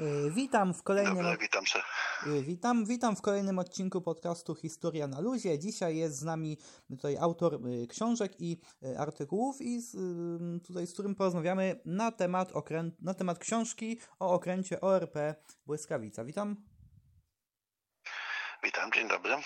Y, 0.00 0.30
witam 0.30 0.74
w 0.74 0.82
kolejnym. 0.82 1.16
Dobra, 1.16 1.36
witam 1.36 1.66
się. 1.66 1.78
Y, 2.26 2.42
witam, 2.42 2.86
witam 2.86 3.16
w 3.16 3.22
kolejnym 3.22 3.58
odcinku 3.58 4.00
podcastu 4.00 4.54
Historia 4.54 5.06
na 5.06 5.20
luzie. 5.20 5.58
Dzisiaj 5.58 5.96
jest 5.96 6.16
z 6.16 6.22
nami 6.22 6.58
tutaj 6.90 7.16
autor 7.16 7.54
y, 7.54 7.86
książek 7.86 8.32
i 8.38 8.60
artykułów 8.98 9.60
i 9.60 9.80
z, 9.80 9.96
tutaj 10.66 10.86
z 10.86 10.92
którym 10.92 11.14
porozmawiamy 11.14 11.80
na 11.84 12.12
temat, 12.12 12.52
okręt, 12.52 13.02
na 13.02 13.14
temat 13.14 13.38
książki 13.38 14.00
o 14.18 14.32
okręcie 14.32 14.80
ORP 14.80 15.16
Błyskawica. 15.66 16.24
Witam. 16.24 16.56
Witam, 18.62 18.92
dzień 18.92 19.08
dobry. 19.08 19.36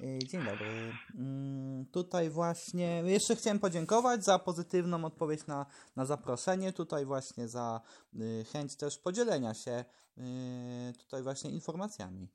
E, 0.00 0.18
dzień 0.18 0.44
dobry. 0.44 0.92
Mm, 1.14 1.86
tutaj 1.86 2.30
właśnie 2.30 3.02
jeszcze 3.06 3.36
chciałem 3.36 3.58
podziękować 3.58 4.24
za 4.24 4.38
pozytywną 4.38 5.04
odpowiedź 5.04 5.46
na, 5.46 5.66
na 5.96 6.04
zaproszenie, 6.04 6.72
tutaj 6.72 7.06
właśnie 7.06 7.48
za 7.48 7.80
y, 8.14 8.44
chęć 8.52 8.76
też 8.76 8.98
podzielenia 8.98 9.54
się 9.54 9.84
y, 10.18 10.92
tutaj 10.98 11.22
właśnie 11.22 11.50
informacjami. 11.50 12.28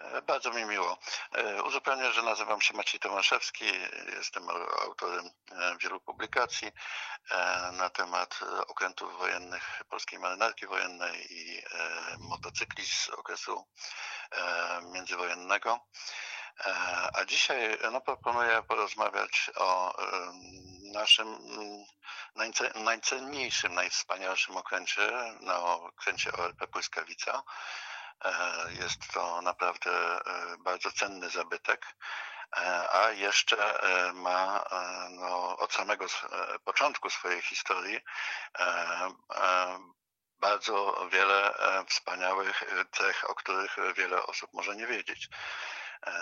E, 0.00 0.22
bardzo 0.22 0.50
mi 0.50 0.64
miło. 0.64 0.98
E, 1.32 1.62
uzupełnię, 1.62 2.12
że 2.12 2.22
nazywam 2.22 2.60
się 2.60 2.74
Maciej 2.74 3.00
Tomaszewski. 3.00 3.64
Jestem 4.16 4.50
autorem 4.82 5.30
wielu 5.82 6.00
publikacji 6.00 6.72
na 7.72 7.90
temat 7.90 8.40
okrętów 8.68 9.18
wojennych 9.18 9.82
polskiej 9.88 10.18
marynarki 10.18 10.66
wojennej 10.66 11.26
i 11.32 11.62
motocykli 12.18 12.86
z 12.86 13.08
okresu 13.08 13.64
E, 14.30 14.80
międzywojennego. 14.92 15.80
E, 16.66 16.70
a 17.14 17.24
dzisiaj 17.24 17.78
no, 17.92 18.00
proponuję 18.00 18.62
porozmawiać 18.62 19.50
o 19.56 19.94
naszym 20.92 21.38
najcenniejszym, 22.74 23.74
najwspanialszym 23.74 24.56
okręcie, 24.56 25.10
no, 25.40 25.82
okręcie 25.82 26.32
OLP 26.32 26.66
Błyskawica. 26.66 27.42
E, 28.24 28.32
jest 28.72 29.12
to 29.12 29.42
naprawdę 29.42 30.20
bardzo 30.58 30.92
cenny 30.92 31.30
zabytek, 31.30 31.86
a 32.92 33.10
jeszcze 33.10 33.80
ma 34.14 34.64
no, 35.10 35.56
od 35.56 35.72
samego 35.72 36.06
początku 36.64 37.10
swojej 37.10 37.42
historii 37.42 38.00
bardzo 40.40 41.08
wiele 41.12 41.54
e, 41.54 41.84
wspaniałych 41.84 42.62
e, 42.62 42.84
cech, 42.92 43.30
o 43.30 43.34
których 43.34 43.76
wiele 43.96 44.22
osób 44.22 44.52
może 44.52 44.76
nie 44.76 44.86
wiedzieć. 44.86 45.28
E, 46.06 46.12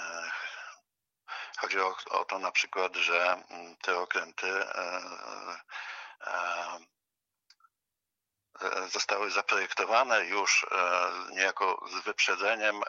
chodzi 1.59 1.81
o, 1.81 1.97
o 2.11 2.25
to 2.25 2.39
na 2.39 2.53
przykład, 2.53 2.97
że 2.97 3.45
mm, 3.51 3.77
te 3.77 3.99
okręty 3.99 4.65
zostały 8.93 9.31
zaprojektowane 9.31 10.27
już 10.27 10.67
niejako 11.33 11.87
z 11.93 12.05
wyprzedzeniem 12.05 12.83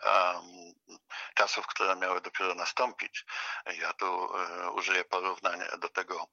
czasów, 1.36 1.68
które 1.68 1.96
miały 1.96 2.22
dopiero 2.22 2.54
nastąpić. 2.56 3.26
Ja 3.66 3.94
tu 3.94 4.30
użyję 4.74 5.06
porównań 5.06 5.60
do 5.80 5.90
tego, 5.90 6.28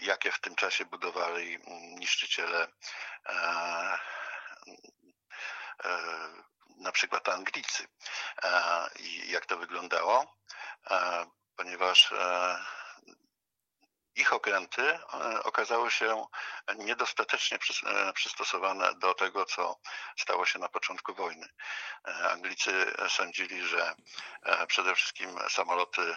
jakie 0.00 0.32
w 0.32 0.40
tym 0.40 0.54
czasie 0.54 0.84
budowali 0.84 1.54
mm, 1.54 1.94
niszczyciele 1.98 2.68
E, 5.84 5.88
na 6.76 6.92
przykład 6.92 7.28
Anglicy 7.28 7.88
e, 8.42 8.88
i 8.98 9.30
jak 9.30 9.46
to 9.46 9.56
wyglądało, 9.56 10.36
e, 10.90 11.26
ponieważ 11.56 12.14
ich 14.16 14.32
okręty 14.32 14.98
okazały 15.44 15.90
się 15.90 16.26
niedostatecznie 16.76 17.58
przystosowane 18.14 18.94
do 18.94 19.14
tego, 19.14 19.44
co 19.44 19.76
stało 20.18 20.46
się 20.46 20.58
na 20.58 20.68
początku 20.68 21.14
wojny. 21.14 21.48
Anglicy 22.30 22.94
sądzili, 23.08 23.66
że 23.66 23.94
przede 24.68 24.94
wszystkim 24.94 25.38
samoloty 25.48 26.16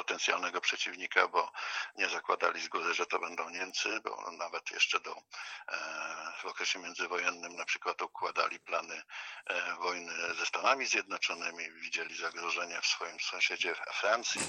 potencjalnego 0.00 0.60
przeciwnika, 0.60 1.28
bo 1.28 1.52
nie 1.96 2.08
zakładali 2.08 2.60
z 2.60 2.68
góry, 2.68 2.94
że 2.94 3.06
to 3.06 3.18
będą 3.18 3.50
Niemcy, 3.50 4.00
bo 4.04 4.30
nawet 4.30 4.70
jeszcze 4.70 5.00
do, 5.00 5.16
e, 5.68 5.76
w 6.42 6.44
okresie 6.44 6.78
międzywojennym 6.78 7.56
na 7.56 7.64
przykład 7.64 8.02
układali 8.02 8.60
plany 8.60 9.02
e, 9.46 9.74
wojny 9.74 10.12
ze 10.34 10.46
Stanami 10.46 10.86
Zjednoczonymi, 10.86 11.72
widzieli 11.72 12.16
zagrożenie 12.16 12.80
w 12.80 12.86
swoim 12.86 13.20
sąsiedzie 13.20 13.74
Francji, 13.74 14.40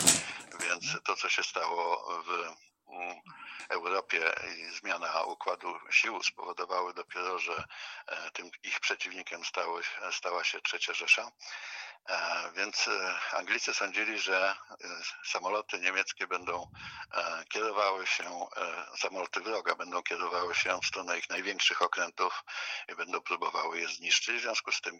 więc 0.60 0.84
to, 1.04 1.16
co 1.16 1.30
się 1.30 1.44
stało 1.44 2.08
w 2.24 2.56
Europie 3.70 4.34
i 4.58 4.66
zmiana 4.66 5.24
układu 5.24 5.80
sił 5.90 6.24
spowodowały 6.24 6.94
dopiero, 6.94 7.40
że 7.40 7.64
e, 8.08 8.32
tym 8.32 8.52
ich 8.64 8.80
przeciwnikiem 8.80 9.46
stały, 9.46 9.82
stała 10.12 10.44
się 10.44 10.62
Trzecia 10.62 10.94
Rzesza. 10.94 11.32
E, 12.10 12.52
więc 12.56 12.88
e, 12.88 13.16
Anglicy 13.32 13.74
sądzili, 13.74 14.20
że 14.20 14.56
samoloty 15.26 15.80
niemieckie 15.80 16.28
będą 16.28 16.72
kierowały 17.50 18.08
się, 18.08 18.48
samoloty 18.98 19.40
wroga 19.40 19.76
będą 19.76 20.04
kierowały 20.04 20.56
się 20.56 20.80
w 20.84 20.86
stronę 20.86 21.18
ich 21.18 21.30
największych 21.30 21.82
okrętów 21.82 22.44
i 22.90 22.96
będą 22.96 23.22
próbowały 23.22 23.80
je 23.80 23.88
zniszczyć. 23.88 24.38
W 24.38 24.42
związku 24.42 24.72
z 24.72 24.82
tym 24.82 25.00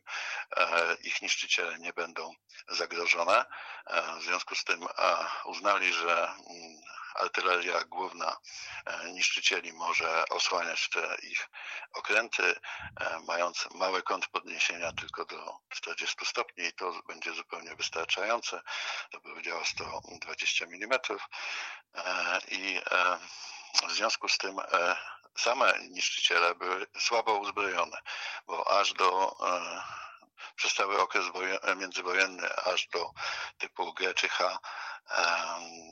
ich 1.04 1.22
niszczyciele 1.22 1.80
nie 1.80 1.94
będą 1.94 2.34
zagrożone. 2.68 3.46
W 4.20 4.24
związku 4.24 4.56
z 4.56 4.64
tym 4.64 4.88
uznali, 5.46 5.94
że 5.94 6.24
mm, 6.24 6.82
artyleria 7.16 7.84
główna 7.84 8.38
e, 8.86 9.12
niszczycieli 9.12 9.74
może 9.74 10.26
osłaniać 10.30 10.90
te 10.90 11.18
ich 11.24 11.50
okręty, 11.94 12.56
e, 13.00 13.20
mając 13.28 13.68
mały 13.76 14.04
kąt 14.04 14.28
podniesienia 14.28 14.92
tylko 14.92 15.26
do 15.26 15.58
40 15.70 16.26
stopni 16.26 16.64
i 16.66 16.74
to 16.74 17.02
będzie 17.08 17.34
zupełnie 17.34 17.76
wystarczające. 17.76 18.62
To 19.12 19.22
powiedziało 19.22 19.66
120 19.66 20.66
mm 20.66 21.00
i 22.48 22.82
e, 22.92 23.18
w 23.88 23.92
związku 23.92 24.30
z 24.30 24.38
tym 24.38 24.58
same 25.38 25.74
niszczyciele 25.90 26.56
były 26.56 26.88
słabo 27.00 27.34
uzbrojone, 27.34 27.98
bo 28.48 28.80
aż 28.80 28.94
do 28.94 29.36
przez 30.56 30.74
cały 30.74 31.00
okres 31.02 31.26
międzywojenny, 31.76 32.56
aż 32.56 32.88
do 32.88 33.12
typu 33.58 33.94
G 33.94 34.14
czy 34.14 34.30
H 34.30 34.60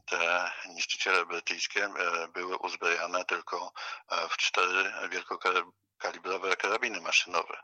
te 0.05 0.51
niszczyciele 0.65 1.25
brytyjskie 1.25 1.85
e, 1.85 2.27
były 2.27 2.57
uzbrojone 2.57 3.25
tylko 3.25 3.73
e, 4.09 4.29
w 4.29 4.37
cztery 4.37 4.93
wielkokalibrowe 5.09 6.55
karabiny 6.55 7.01
maszynowe 7.01 7.61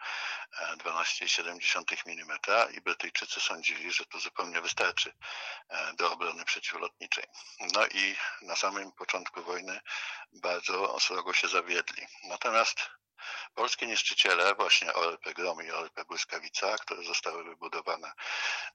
12,7 0.78 1.96
mm 2.08 2.40
i 2.74 2.82
Brytyjczycy 2.82 3.40
sądzili, 3.42 3.92
że 3.92 4.06
to 4.06 4.20
zupełnie 4.20 4.62
wystarczy 4.62 5.14
e, 5.70 5.94
do 5.94 6.14
obrony 6.14 6.46
przeciwlotniczej. 6.46 7.24
No 7.60 7.88
i 7.88 8.16
na 8.42 8.56
samym 8.56 8.92
początku 8.92 9.44
wojny 9.44 9.80
bardzo 10.34 11.00
srogo 11.00 11.34
się 11.34 11.48
zawiedli. 11.48 12.08
Natomiast 12.24 12.90
Polskie 13.56 13.88
niszczyciele, 13.88 14.56
właśnie 14.56 14.94
ORP 14.94 15.34
Grom 15.34 15.64
i 15.64 15.72
ORP 15.72 16.04
Błyskawica, 16.08 16.78
które 16.78 17.04
zostały 17.04 17.44
wybudowane 17.44 18.12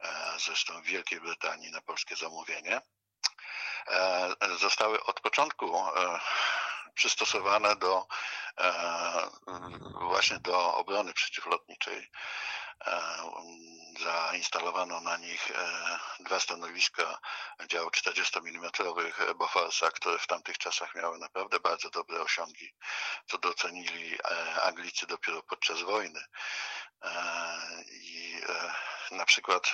e, 0.00 0.08
zresztą 0.38 0.82
w 0.82 0.84
Wielkiej 0.84 1.20
Brytanii 1.20 1.70
na 1.70 1.80
polskie 1.80 2.16
zamówienie, 2.16 2.69
e, 2.76 4.34
zostały 4.60 5.04
od 5.04 5.20
początku 5.20 5.76
e, 5.76 6.20
przystosowane 6.94 7.76
do 7.76 8.06
właśnie 10.00 10.38
do 10.38 10.74
obrony 10.74 11.12
przeciwlotniczej 11.12 12.10
zainstalowano 14.00 15.00
na 15.00 15.16
nich 15.16 15.50
e, 15.50 15.98
dwa 16.20 16.40
stanowiska 16.40 17.18
działu 17.68 17.90
40 17.90 18.38
mm 18.38 18.70
Boforsa, 19.38 19.90
które 19.90 20.18
w 20.18 20.26
tamtych 20.26 20.58
czasach 20.58 20.94
miały 20.94 21.18
naprawdę 21.18 21.60
bardzo 21.60 21.90
dobre 21.90 22.20
osiągi, 22.20 22.74
co 23.26 23.38
docenili 23.38 24.14
e, 24.14 24.62
Anglicy 24.62 25.06
dopiero 25.06 25.42
podczas 25.42 25.82
wojny. 25.82 26.20
E, 27.02 27.12
I 27.90 28.40
na 29.10 29.24
przykład 29.24 29.72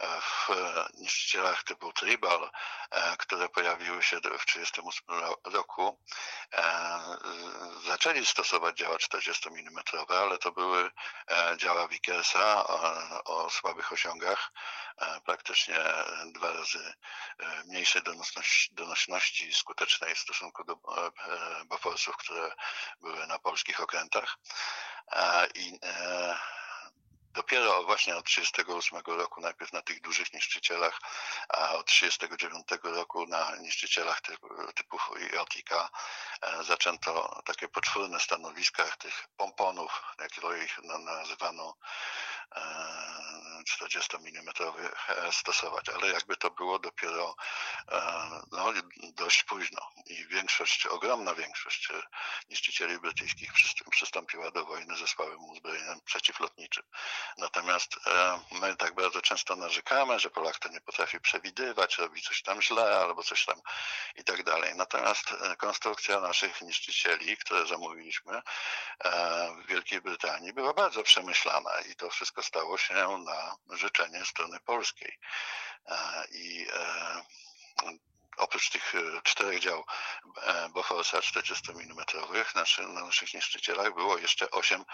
w 0.00 0.48
niszczycielach 0.94 1.62
typu 1.62 1.92
Tribal, 1.92 2.50
które 3.18 3.48
pojawiły 3.48 4.02
się 4.02 4.16
w 4.16 4.20
1938 4.20 5.54
roku, 5.54 6.02
zaczęli 7.86 8.26
stosować 8.26 8.78
działa 8.78 8.98
40 8.98 9.48
mm, 9.48 9.84
ale 10.08 10.38
to 10.38 10.52
były 10.52 10.90
działa 11.56 11.88
Vickersa 11.88 12.66
o 13.24 13.50
słabych 13.50 13.92
osiągach, 13.92 14.52
praktycznie 15.24 15.78
dwa 16.24 16.52
razy 16.52 16.94
mniejszej 17.64 18.02
donośności 18.72 19.54
skutecznej 19.54 20.14
w 20.14 20.18
stosunku 20.18 20.64
do 20.64 20.76
Boforsów, 21.64 22.16
które 22.16 22.50
były 23.00 23.26
na 23.26 23.38
polskich 23.38 23.80
okrętach. 23.80 24.38
I 25.54 25.78
Dopiero 27.34 27.82
właśnie 27.82 28.16
od 28.16 28.24
1938 28.24 29.18
roku, 29.18 29.40
najpierw 29.40 29.72
na 29.72 29.82
tych 29.82 30.00
dużych 30.00 30.32
niszczycielach, 30.32 31.00
a 31.48 31.72
od 31.72 31.86
1939 31.86 32.96
roku 32.96 33.26
na 33.26 33.56
niszczycielach 33.56 34.20
typu, 34.20 34.48
typu 34.74 34.98
JIK 35.18 35.70
zaczęto 36.60 37.42
takie 37.44 37.68
poczwórne 37.68 38.20
stanowiska 38.20 38.84
tych 38.84 39.26
pomponów, 39.36 40.02
jak 40.18 40.30
ich 40.64 40.78
nazywano, 40.82 41.76
40 43.66 44.16
mm 44.16 44.52
stosować, 45.32 45.88
ale 45.88 46.08
jakby 46.08 46.36
to 46.36 46.50
było 46.50 46.78
dopiero 46.78 47.36
no, 48.52 48.72
dość 49.14 49.42
późno 49.42 49.90
i 50.06 50.26
większość, 50.26 50.86
ogromna 50.86 51.34
większość 51.34 51.88
niszczycieli 52.50 52.98
brytyjskich 52.98 53.52
przystąpiła 53.90 54.50
do 54.50 54.64
wojny 54.64 54.96
ze 54.96 55.06
słabym 55.06 55.44
uzbrojeniem 55.44 56.00
przeciwlotniczym. 56.04 56.82
Natomiast 57.38 57.96
my 58.50 58.76
tak 58.76 58.94
bardzo 58.94 59.20
często 59.20 59.56
narzekamy, 59.56 60.18
że 60.18 60.30
Polak 60.30 60.58
to 60.58 60.68
nie 60.68 60.80
potrafi 60.80 61.20
przewidywać, 61.20 61.98
robi 61.98 62.22
coś 62.22 62.42
tam 62.42 62.62
źle 62.62 63.00
albo 63.00 63.22
coś 63.22 63.44
tam 63.44 63.60
i 64.16 64.24
tak 64.24 64.42
dalej. 64.42 64.74
Natomiast 64.74 65.34
konstrukcja 65.58 66.20
naszych 66.20 66.62
niszczycieli, 66.62 67.36
które 67.36 67.66
zamówiliśmy 67.66 68.42
w 69.62 69.66
Wielkiej 69.66 70.00
Brytanii 70.00 70.52
była 70.52 70.72
bardzo 70.72 71.02
przemyślana 71.02 71.80
i 71.80 71.96
to 71.96 72.10
wszystko 72.10 72.33
stało 72.42 72.78
się 72.78 73.18
na 73.18 73.56
życzenie 73.76 74.24
strony 74.24 74.60
polskiej. 74.60 75.18
I 76.32 76.66
oprócz 78.36 78.70
tych 78.70 78.94
e, 78.94 79.22
czterech 79.22 79.60
dział 79.60 79.84
e, 80.42 80.68
Boforsa 80.68 81.22
40 81.22 81.70
mm 81.72 82.04
na 82.94 83.00
naszych 83.04 83.34
niszczycielach 83.34 83.94
było 83.94 84.18
jeszcze 84.18 84.50
osiem 84.50 84.84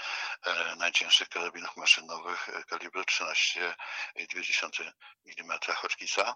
e, 0.42 0.76
najcięższych 0.76 1.28
karabinów 1.28 1.76
maszynowych 1.76 2.50
kalibru 2.69 3.02
13,2 3.02 4.93
mm 5.38 5.58
Hotchkissa. 5.76 6.34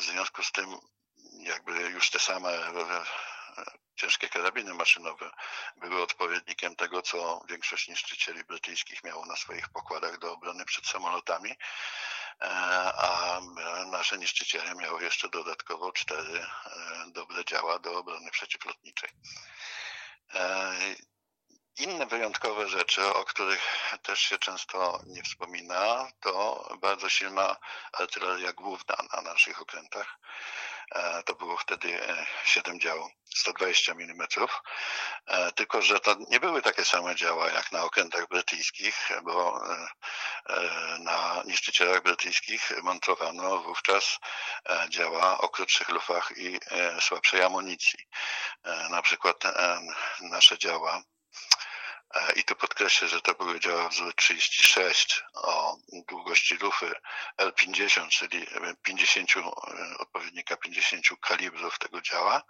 W 0.00 0.02
związku 0.02 0.42
z 0.42 0.52
tym 0.52 0.76
jakby 1.32 1.72
już 1.72 2.10
te 2.10 2.18
same 2.18 2.72
ciężkie 3.96 4.28
karabiny 4.28 4.74
maszynowe 4.74 5.30
były 5.76 6.02
odpowiednikiem 6.02 6.76
tego, 6.76 7.02
co 7.02 7.40
większość 7.48 7.88
niszczycieli 7.88 8.44
brytyjskich 8.44 9.04
miało 9.04 9.26
na 9.26 9.36
swoich 9.36 9.68
pokładach 9.68 10.18
do 10.18 10.32
obrony 10.32 10.64
przed 10.64 10.86
samolotami, 10.86 11.50
e, 11.50 11.56
a 12.96 13.40
nasze 13.86 14.18
niszczyciele 14.18 14.74
miały 14.74 15.02
jeszcze 15.02 15.28
dodatkowo 15.28 15.92
cztery 15.92 16.38
e, 16.38 16.46
dobre 17.12 17.44
działa 17.44 17.78
do 17.78 17.98
obrony 17.98 18.30
przeciwlotniczej. 18.30 19.10
E, 20.34 20.74
inne 21.76 22.06
wyjątkowe 22.06 22.68
rzeczy, 22.68 23.06
o 23.14 23.24
których 23.24 23.94
też 24.02 24.20
się 24.20 24.38
często 24.38 25.00
nie 25.06 25.22
wspomina, 25.22 26.08
to 26.20 26.68
bardzo 26.80 27.08
silna 27.08 27.56
artyleria 27.92 28.52
główna 28.52 28.96
na 29.12 29.22
naszych 29.22 29.62
okrętach. 29.62 30.18
E, 30.94 31.22
to 31.22 31.34
było 31.34 31.56
wtedy 31.56 32.00
7 32.44 32.76
e, 32.76 32.78
dział 32.78 33.10
120 33.34 33.92
mm, 33.92 34.26
e, 35.26 35.52
tylko 35.52 35.82
że 35.82 36.00
to 36.00 36.16
nie 36.30 36.40
były 36.40 36.62
takie 36.62 36.84
same 36.84 37.14
działa 37.14 37.50
jak 37.50 37.72
na 37.72 37.84
okrętach 37.84 38.28
brytyjskich, 38.28 39.10
bo 39.22 39.62
na 40.98 41.42
niszczycielach 41.46 42.02
brytyjskich 42.02 42.72
montowano 42.82 43.58
wówczas 43.58 44.18
działa 44.88 45.38
o 45.38 45.48
krótszych 45.48 45.88
lufach 45.88 46.32
i 46.36 46.60
słabszej 47.00 47.42
amunicji. 47.42 47.98
Na 48.90 49.02
przykład 49.02 49.42
nasze 50.20 50.58
działa 50.58 51.02
i 52.36 52.44
tu 52.44 52.56
podkreślę, 52.56 53.08
że 53.08 53.20
to 53.20 53.34
były 53.34 53.60
działa 53.60 53.88
wzór 53.88 54.14
36 54.14 55.22
o 55.34 55.76
długości 56.08 56.54
lufy 56.54 56.92
L50, 57.38 58.08
czyli 58.08 58.46
50, 58.82 59.30
odpowiednika 59.98 60.56
50 60.56 61.04
kalibrów 61.20 61.78
tego 61.78 62.00
działa. 62.00 62.42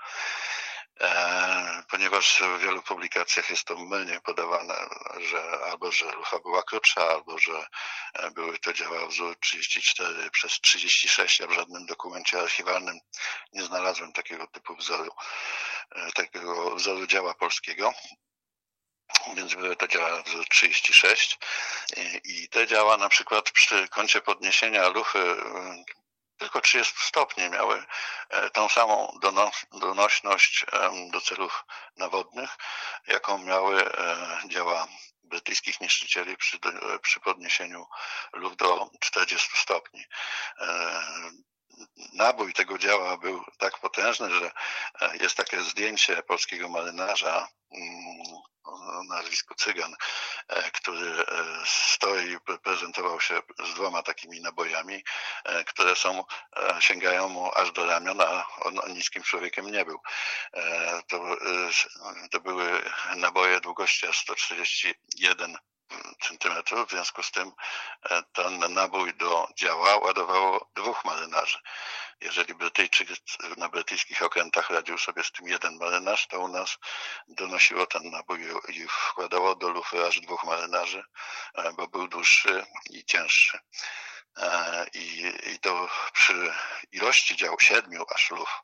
E, 1.00 1.82
ponieważ 1.90 2.42
w 2.58 2.62
wielu 2.62 2.82
publikacjach 2.82 3.50
jest 3.50 3.64
to 3.64 3.76
mylnie 3.76 4.20
podawane, 4.20 4.74
że 5.20 5.42
albo 5.64 5.92
że 5.92 6.12
lufa 6.12 6.38
była 6.38 6.62
krótsza, 6.62 7.08
albo 7.08 7.38
że 7.38 7.66
e, 8.14 8.30
były 8.30 8.58
to 8.58 8.72
działa 8.72 9.06
wzór 9.06 9.36
34 9.40 10.30
przez 10.30 10.52
36, 10.60 11.40
a 11.40 11.46
w 11.46 11.52
żadnym 11.52 11.86
dokumencie 11.86 12.40
archiwalnym 12.40 12.98
nie 13.52 13.62
znalazłem 13.62 14.12
takiego 14.12 14.46
typu 14.46 14.76
wzoru, 14.76 15.12
e, 15.94 16.12
takiego 16.12 16.74
wzoru 16.76 17.06
działa 17.06 17.34
polskiego 17.34 17.92
więc 19.36 19.52
to 19.78 19.88
działa 19.88 20.22
36 20.50 21.38
i 22.24 22.48
te 22.48 22.66
działa 22.66 22.96
na 22.96 23.08
przykład 23.08 23.50
przy 23.50 23.88
kącie 23.88 24.20
podniesienia 24.20 24.88
lufy 24.88 25.18
y, 25.18 25.84
tylko 26.42 26.60
30 26.60 26.94
stopni 26.98 27.50
miały 27.50 27.84
e, 28.28 28.50
tą 28.50 28.68
samą 28.68 29.18
donośność 29.72 30.66
do 31.12 31.20
celów 31.20 31.64
nawodnych, 31.96 32.50
jaką 33.06 33.38
miały 33.38 33.84
e, 33.84 34.16
działa 34.48 34.88
brytyjskich 35.24 35.80
niszczycieli 35.80 36.36
przy, 36.36 36.58
przy 37.02 37.20
podniesieniu 37.20 37.86
luf 38.32 38.56
do 38.56 38.90
40 39.00 39.56
stopni 39.56 40.04
nabój 42.12 42.52
tego 42.52 42.78
działa 42.78 43.16
był 43.16 43.44
tak 43.58 43.78
potężny, 43.78 44.30
że 44.30 44.50
e, 45.00 45.16
jest 45.16 45.36
takie 45.36 45.60
zdjęcie 45.60 46.22
polskiego 46.22 46.68
marynarza 46.68 47.48
mm, 47.70 48.42
o 48.64 49.02
nazwisku 49.02 49.54
Cygan, 49.54 49.94
e, 50.48 50.70
który 50.70 51.10
e, 51.10 51.24
stoi, 51.66 52.36
prezentował 52.62 53.20
się 53.20 53.40
z 53.66 53.74
dwoma 53.74 54.02
takimi 54.02 54.40
nabojami, 54.40 55.04
które 55.66 55.96
są, 55.96 56.24
sięgają 56.80 57.28
mu 57.28 57.50
aż 57.54 57.72
do 57.72 57.86
ramion, 57.86 58.20
a 58.20 58.46
on 58.60 58.80
niskim 58.94 59.22
człowiekiem 59.22 59.70
nie 59.70 59.84
był. 59.84 59.98
To, 61.08 61.36
to 62.30 62.40
były 62.40 62.82
naboje 63.16 63.60
długości 63.60 64.06
141 64.12 65.56
centymetrów. 66.20 66.88
W 66.88 66.90
związku 66.90 67.22
z 67.22 67.30
tym 67.30 67.52
e, 68.10 68.22
ten 68.22 68.74
nabój 68.74 69.14
do 69.14 69.48
działa 69.56 69.96
ładowało 69.96 70.70
dwóch 70.74 71.04
marynarzy. 71.04 71.58
Jeżeli 72.20 72.54
Brytyjczyk 72.54 73.08
na 73.56 73.68
brytyjskich 73.68 74.22
okrętach 74.22 74.70
radził 74.70 74.98
sobie 74.98 75.24
z 75.24 75.32
tym 75.32 75.48
jeden 75.48 75.76
marynarz, 75.76 76.26
to 76.26 76.40
u 76.40 76.48
nas 76.48 76.78
donosiło 77.28 77.86
ten 77.86 78.10
nabój 78.10 78.40
i 78.68 78.88
wkładało 78.88 79.54
do 79.54 79.68
lufy 79.68 80.06
aż 80.06 80.20
dwóch 80.20 80.44
marynarzy, 80.44 81.04
e, 81.54 81.72
bo 81.72 81.88
był 81.88 82.08
dłuższy 82.08 82.66
i 82.90 83.04
cięższy. 83.04 83.58
E, 84.36 84.86
I, 84.94 85.32
i 85.52 85.58
to 85.58 85.88
przy 86.12 86.52
ilości 86.92 87.36
dział 87.36 87.60
siedmiu 87.60 88.04
aż 88.14 88.30
luf 88.30 88.62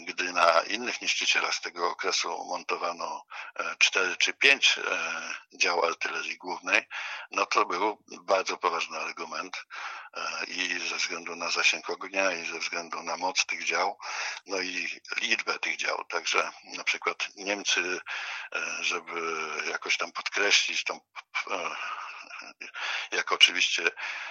gdy 0.00 0.32
na 0.32 0.60
innych 0.60 1.00
niszczycielach 1.00 1.54
z 1.54 1.60
tego 1.60 1.90
okresu 1.90 2.44
montowano 2.44 3.24
e, 3.56 3.76
cztery 3.78 4.16
czy 4.16 4.32
pięć 4.32 4.78
e, 4.78 5.58
dział 5.58 5.84
artylerii 5.84 6.36
głównej, 6.36 6.88
no 7.30 7.46
to 7.46 7.66
był 7.66 8.04
bardzo 8.22 8.56
poważny 8.56 8.98
argument 8.98 9.64
i 10.48 10.88
ze 10.88 10.96
względu 10.96 11.36
na 11.36 11.50
zasięg 11.50 11.90
ognia 11.90 12.32
i 12.32 12.46
ze 12.46 12.58
względu 12.58 13.02
na 13.02 13.16
moc 13.16 13.46
tych 13.46 13.64
dział, 13.64 13.98
no 14.46 14.60
i 14.60 15.00
liczbę 15.20 15.58
tych 15.58 15.76
dział. 15.76 16.04
Także 16.04 16.50
na 16.76 16.84
przykład 16.84 17.28
Niemcy, 17.36 18.00
żeby 18.80 19.36
jakoś 19.70 19.96
tam 19.96 20.12
podkreślić 20.12 20.84
tą 20.84 21.00
jak 23.12 23.32
oczywiście 23.32 23.90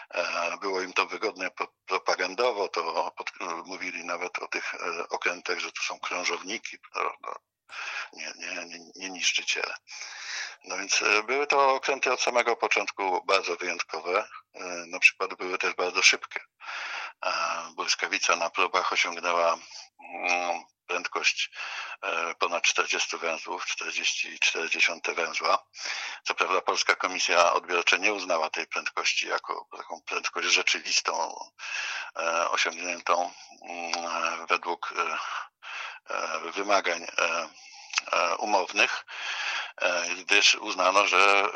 e, 0.09 0.57
było 0.61 0.81
im 0.81 0.93
to 0.93 1.05
wygodne 1.05 1.49
propagandowo, 1.85 2.67
to 2.67 3.11
pod, 3.17 3.31
mówili 3.65 4.05
nawet 4.05 4.39
o 4.39 4.47
tych 4.47 4.75
e, 4.75 5.09
okrętach, 5.09 5.59
że 5.59 5.71
to 5.71 5.81
są 5.81 5.99
krążowniki, 5.99 6.77
nie, 8.13 8.33
nie, 8.35 8.65
nie, 8.65 8.79
nie 8.95 9.09
niszczyciele. 9.09 9.75
No 10.63 10.77
więc 10.77 11.01
e, 11.01 11.23
były 11.23 11.47
to 11.47 11.73
okręty 11.73 12.13
od 12.13 12.21
samego 12.21 12.55
początku 12.55 13.25
bardzo 13.25 13.55
wyjątkowe. 13.55 14.27
Na 14.87 14.99
przykład 14.99 15.33
były 15.33 15.57
też 15.57 15.73
bardzo 15.73 16.01
szybkie. 16.01 16.39
Błyskawica 17.75 18.35
na 18.35 18.49
próbach 18.49 18.93
osiągnęła 18.93 19.57
mm, 19.99 20.63
prędkość 20.87 21.51
e, 22.01 22.35
ponad 22.35 22.63
40 22.63 23.17
węzłów, 23.17 23.65
40,4 23.65 25.15
węzła. 25.15 25.65
Co 26.23 26.35
prawda 26.35 26.61
Polska 26.61 26.95
Komisja 26.95 27.53
Odbiorcza 27.53 27.97
nie 27.97 28.13
uznała 28.13 28.49
tej 28.49 28.67
prędkości 28.67 29.27
jako 29.27 29.67
taką 29.77 30.01
prędkość 30.01 30.47
rzeczywistą, 30.47 31.35
e, 32.19 32.49
osiągniętą 32.49 33.31
mm, 33.69 34.47
według 34.47 34.93
e, 34.97 36.51
wymagań 36.51 37.05
umownych, 38.37 39.05
gdyż 40.17 40.55
uznano, 40.55 41.07
że 41.07 41.47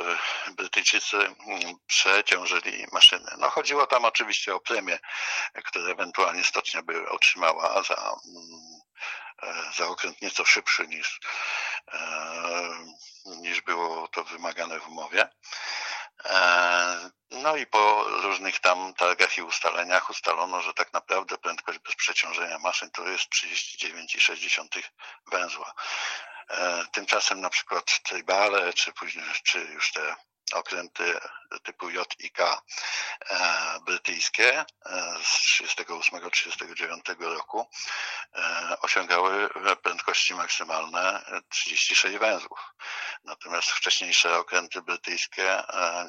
Brytyjczycy 0.51 1.17
mm, 1.17 1.75
przeciążyli 1.87 2.85
maszyny. 2.91 3.31
No 3.37 3.49
chodziło 3.49 3.87
tam 3.87 4.05
oczywiście 4.05 4.55
o 4.55 4.59
premie, 4.59 4.99
które 5.65 5.91
ewentualnie 5.91 6.43
stocznia 6.43 6.81
by 6.81 7.09
otrzymała 7.09 7.83
za 7.83 8.15
E, 9.43 9.71
za 9.77 9.87
okręt 9.87 10.21
nieco 10.21 10.45
szybszy 10.45 10.87
niż, 10.87 11.19
e, 11.93 11.99
niż 13.25 13.61
było 13.61 14.07
to 14.07 14.23
wymagane 14.23 14.79
w 14.79 14.87
umowie. 14.87 15.29
No 17.31 17.55
i 17.55 17.65
po 17.65 18.03
różnych 18.03 18.59
tam 18.59 18.93
targach 18.93 19.37
i 19.37 19.41
ustaleniach 19.41 20.09
ustalono, 20.09 20.61
że 20.61 20.73
tak 20.73 20.93
naprawdę 20.93 21.37
prędkość 21.37 21.79
bez 21.79 21.95
przeciążenia 21.95 22.59
maszyn 22.59 22.91
to 22.91 23.07
jest 23.07 23.29
39,6 23.29 24.91
węzła. 25.31 25.73
Tymczasem 26.91 27.41
na 27.41 27.49
przykład 27.49 28.03
tribale, 28.03 28.73
czy 28.73 28.93
później, 28.93 29.25
czy 29.43 29.59
już 29.59 29.91
te 29.91 30.15
okręty 30.53 31.19
typu 31.63 31.89
J 31.89 32.15
i 32.19 32.31
K 32.31 32.61
e, 33.29 33.79
brytyjskie 33.85 34.59
e, 34.59 34.65
z 35.23 35.75
1938-1939 35.75 37.19
roku 37.19 37.69
e, 38.35 38.77
osiągały 38.81 39.49
prędkości 39.83 40.35
maksymalne 40.35 41.23
36 41.49 42.17
węzłów. 42.17 42.59
Natomiast 43.23 43.71
wcześniejsze 43.71 44.37
okręty 44.37 44.81
brytyjskie, 44.81 45.63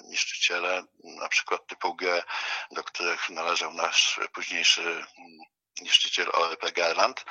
niszczyciele, 0.05 0.83
na 1.05 1.29
przykład 1.29 1.67
typu 1.67 1.95
G, 1.95 2.23
do 2.71 2.85
których 2.85 3.31
należał 3.31 3.73
nasz 3.73 4.21
późniejszy 4.33 4.83
mm, 4.83 5.07
niszczyciel 5.81 6.31
ORP 6.33 6.73
Garland, 6.73 7.25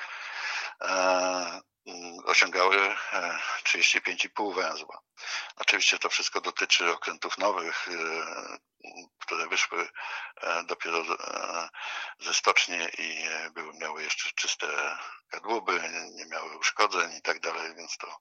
osiągały 2.25 2.95
35,5 3.63 4.51
e, 4.51 4.55
węzła. 4.55 5.01
Oczywiście 5.55 5.99
to 5.99 6.09
wszystko 6.09 6.41
dotyczy 6.41 6.91
okrętów 6.91 7.37
nowych, 7.37 7.87
e, 7.87 8.57
które 9.19 9.47
wyszły 9.47 9.89
e, 10.41 10.63
dopiero 10.63 11.03
ze 12.19 12.33
stoczni 12.33 12.77
i 12.97 13.25
były, 13.53 13.73
miały 13.73 14.03
jeszcze 14.03 14.29
czyste 14.35 14.97
kadłuby, 15.29 15.81
nie 16.15 16.25
miały 16.25 16.57
uszkodzeń 16.57 17.13
i 17.17 17.21
tak 17.21 17.39
dalej, 17.39 17.75
więc 17.75 17.97
to 17.97 18.17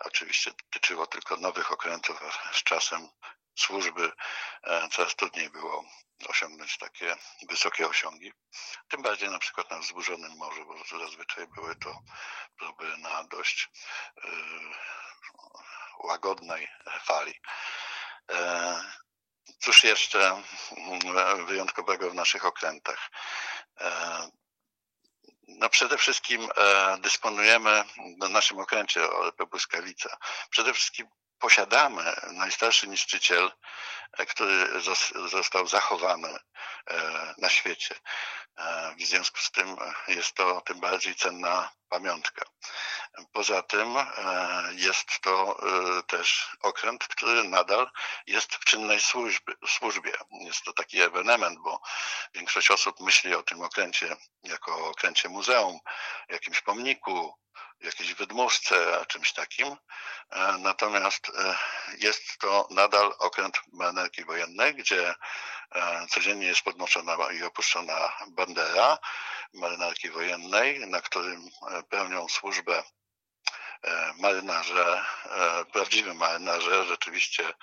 oczywiście 0.00 0.50
dotyczyło 0.50 1.06
tylko 1.06 1.36
nowych 1.36 1.72
okrętów, 1.72 2.20
z 2.52 2.62
czasem 2.62 3.08
służby 3.56 4.12
coraz 4.90 5.16
trudniej 5.16 5.50
było 5.50 5.84
osiągnąć 6.28 6.78
takie 6.78 7.16
wysokie 7.48 7.88
osiągi. 7.88 8.32
Tym 8.88 9.02
bardziej 9.02 9.30
na 9.30 9.38
przykład 9.38 9.70
na 9.70 9.78
wzburzonym 9.78 10.36
morzu, 10.36 10.66
bo 10.66 10.98
zazwyczaj 10.98 11.46
były 11.46 11.76
to 11.76 11.98
próby 12.58 12.96
na 12.98 13.24
dość 13.24 13.68
y, 14.24 14.28
łagodnej 16.02 16.68
fali. 17.04 17.34
E, 18.30 18.84
cóż 19.58 19.84
jeszcze 19.84 20.42
mm, 20.76 21.46
wyjątkowego 21.46 22.10
w 22.10 22.14
naszych 22.14 22.44
okrętach? 22.44 23.10
E, 23.80 24.30
no 25.48 25.68
przede 25.68 25.98
wszystkim 25.98 26.48
e, 26.56 26.96
dysponujemy 27.00 27.84
na 28.18 28.28
naszym 28.28 28.58
okręcie 28.58 29.10
ORP 29.10 29.44
Błyskawica. 29.50 30.16
Przede 30.50 30.74
wszystkim 30.74 31.08
posiadamy 31.42 32.14
najstarszy 32.32 32.88
niszczyciel, 32.88 33.52
e, 34.12 34.26
który 34.26 34.80
został 35.30 35.66
zachowany 35.66 36.28
e, 36.28 37.34
na 37.38 37.48
świecie. 37.48 37.94
E, 38.56 38.94
w 38.98 39.02
związku 39.02 39.38
z 39.38 39.50
tym 39.50 39.76
jest 40.08 40.34
to 40.34 40.60
tym 40.60 40.80
bardziej 40.80 41.14
cenna 41.14 41.70
pamiątka. 41.88 42.44
Poza 43.32 43.62
tym 43.62 43.96
jest 44.70 45.20
to 45.20 45.60
też 46.06 46.56
okręt, 46.60 47.06
który 47.08 47.44
nadal 47.44 47.90
jest 48.26 48.54
w 48.54 48.64
czynnej 48.64 49.00
służbie. 49.66 50.12
Jest 50.30 50.64
to 50.64 50.72
taki 50.72 51.02
ewenement, 51.02 51.58
bo 51.58 51.80
większość 52.34 52.70
osób 52.70 53.00
myśli 53.00 53.34
o 53.34 53.42
tym 53.42 53.62
okręcie 53.62 54.16
jako 54.42 54.76
o 54.76 54.88
okręcie 54.88 55.28
muzeum, 55.28 55.78
jakimś 56.28 56.60
pomniku, 56.60 57.34
jakiejś 57.82 58.14
wydmuszce, 58.14 59.04
czymś 59.08 59.32
takim. 59.32 59.76
E, 60.30 60.58
natomiast 60.58 61.28
e, 61.28 61.56
jest 61.98 62.38
to 62.38 62.68
nadal 62.70 63.14
okręt 63.18 63.60
marynarki 63.72 64.24
wojennej, 64.24 64.74
gdzie 64.74 65.14
e, 65.74 66.06
codziennie 66.10 66.46
jest 66.46 66.62
podnoszona 66.62 67.16
i 67.32 67.42
opuszczona 67.42 68.12
bandera 68.28 68.98
marynarki 69.54 70.10
wojennej, 70.10 70.86
na 70.88 71.00
którym 71.00 71.50
pełnią 71.88 72.28
służbę 72.28 72.82
marynarze, 74.18 75.04
prawdziwi 75.72 76.14
marynarze, 76.14 76.84
rzeczywiście 76.84 77.54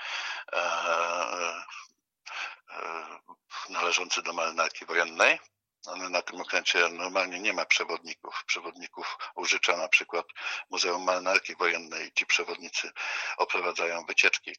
należący 3.69 4.21
do 4.21 4.33
marynarki 4.33 4.85
wojennej 4.85 5.39
ale 5.87 6.09
na 6.09 6.21
tym 6.21 6.41
okręcie 6.41 6.89
normalnie 6.89 7.39
nie 7.39 7.53
ma 7.53 7.65
przewodników. 7.65 8.43
Przewodników 8.45 9.17
użycza 9.35 9.77
na 9.77 9.87
przykład 9.87 10.25
Muzeum 10.69 11.03
Marynarki 11.03 11.55
Wojennej 11.55 12.07
i 12.07 12.11
ci 12.11 12.25
przewodnicy 12.25 12.91
oprowadzają 13.37 14.05
wycieczki 14.05 14.55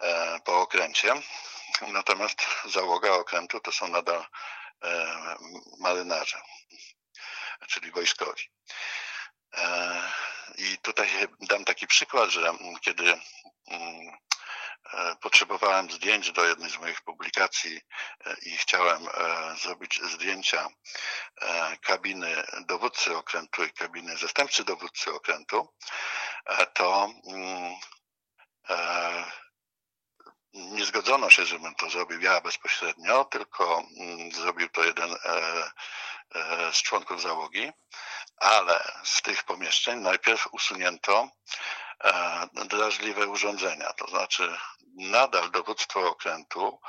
e, 0.00 0.40
po 0.44 0.60
okręcie. 0.60 1.14
Natomiast 1.88 2.46
załoga 2.64 3.12
okrętu 3.12 3.60
to 3.60 3.72
są 3.72 3.88
nadal 3.88 4.26
e, 4.84 5.36
marynarze, 5.78 6.42
czyli 7.68 7.90
wojskowi. 7.90 8.42
E, 9.56 10.02
I 10.58 10.78
tutaj 10.78 11.08
dam 11.40 11.64
taki 11.64 11.86
przykład, 11.86 12.30
że 12.30 12.54
kiedy 12.80 13.20
mm, 13.66 14.16
potrzebowałem 15.20 15.90
zdjęć 15.90 16.32
do 16.32 16.44
jednej 16.44 16.70
z 16.70 16.78
moich 16.78 17.00
publikacji 17.00 17.80
e, 18.26 18.36
i 18.42 18.56
chciałem 18.56 19.08
e, 19.08 19.56
zrobić 19.56 20.00
zdjęcia 20.02 20.68
kabiny 21.82 22.44
dowódcy 22.66 23.16
okrętu 23.16 23.64
i 23.64 23.72
kabiny 23.72 24.16
zastępcy 24.16 24.64
dowódcy 24.64 25.12
okrętu, 25.12 25.68
to 26.74 27.10
mm, 27.26 27.74
nie 30.52 30.84
zgodzono 30.84 31.30
się, 31.30 31.46
żebym 31.46 31.74
to 31.74 31.90
zrobił 31.90 32.20
ja 32.20 32.40
bezpośrednio, 32.40 33.24
tylko 33.24 33.84
mm, 33.98 34.32
zrobił 34.32 34.68
to 34.68 34.84
jeden 34.84 35.16
z 36.72 36.82
członków 36.82 37.22
załogi, 37.22 37.72
ale 38.36 38.92
z 39.04 39.22
tych 39.22 39.44
pomieszczeń 39.44 40.00
najpierw 40.00 40.48
usunięto 40.52 41.28
drażliwe 42.54 43.26
urządzenia, 43.26 43.92
to 43.92 44.06
znaczy 44.06 44.56
nadal 44.94 45.50
dowództwo 45.50 46.08
okrętu 46.08 46.80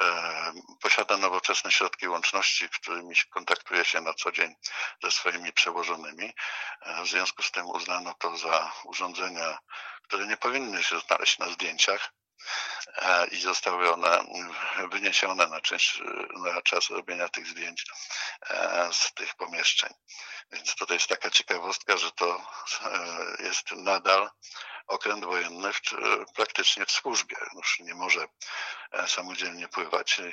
e, 0.00 0.52
posiada 0.80 1.16
nowoczesne 1.16 1.72
środki 1.72 2.08
łączności, 2.08 2.68
którymi 2.68 3.14
kontaktuje 3.30 3.84
się 3.84 4.00
na 4.00 4.14
co 4.14 4.32
dzień 4.32 4.54
ze 5.02 5.10
swoimi 5.10 5.52
przełożonymi. 5.52 6.32
E, 6.80 7.02
w 7.02 7.08
związku 7.08 7.42
z 7.42 7.50
tym 7.50 7.66
uznano 7.66 8.14
to 8.14 8.36
za 8.36 8.72
urządzenia, 8.84 9.58
które 10.02 10.26
nie 10.26 10.36
powinny 10.36 10.82
się 10.82 11.00
znaleźć 11.00 11.38
na 11.38 11.48
zdjęciach 11.48 12.00
e, 12.04 12.23
i 13.30 13.40
zostały 13.40 13.92
one 13.92 14.24
wyniesione 14.90 15.46
na, 15.46 15.60
część, 15.60 16.02
na 16.36 16.62
czas 16.62 16.90
robienia 16.90 17.28
tych 17.28 17.46
zdjęć 17.46 17.86
z 18.92 19.14
tych 19.14 19.34
pomieszczeń. 19.34 19.90
Więc 20.52 20.74
tutaj 20.74 20.96
jest 20.96 21.08
taka 21.08 21.30
ciekawostka, 21.30 21.96
że 21.96 22.10
to 22.10 22.46
jest 23.38 23.72
nadal 23.72 24.30
okręt 24.86 25.24
wojenny 25.24 25.72
w, 25.72 25.80
praktycznie 26.34 26.86
w 26.86 26.90
służbie. 26.90 27.36
Już 27.54 27.80
nie 27.80 27.94
może 27.94 28.26
e, 28.92 29.08
samodzielnie 29.08 29.68
pływać 29.68 30.20
e, 30.20 30.32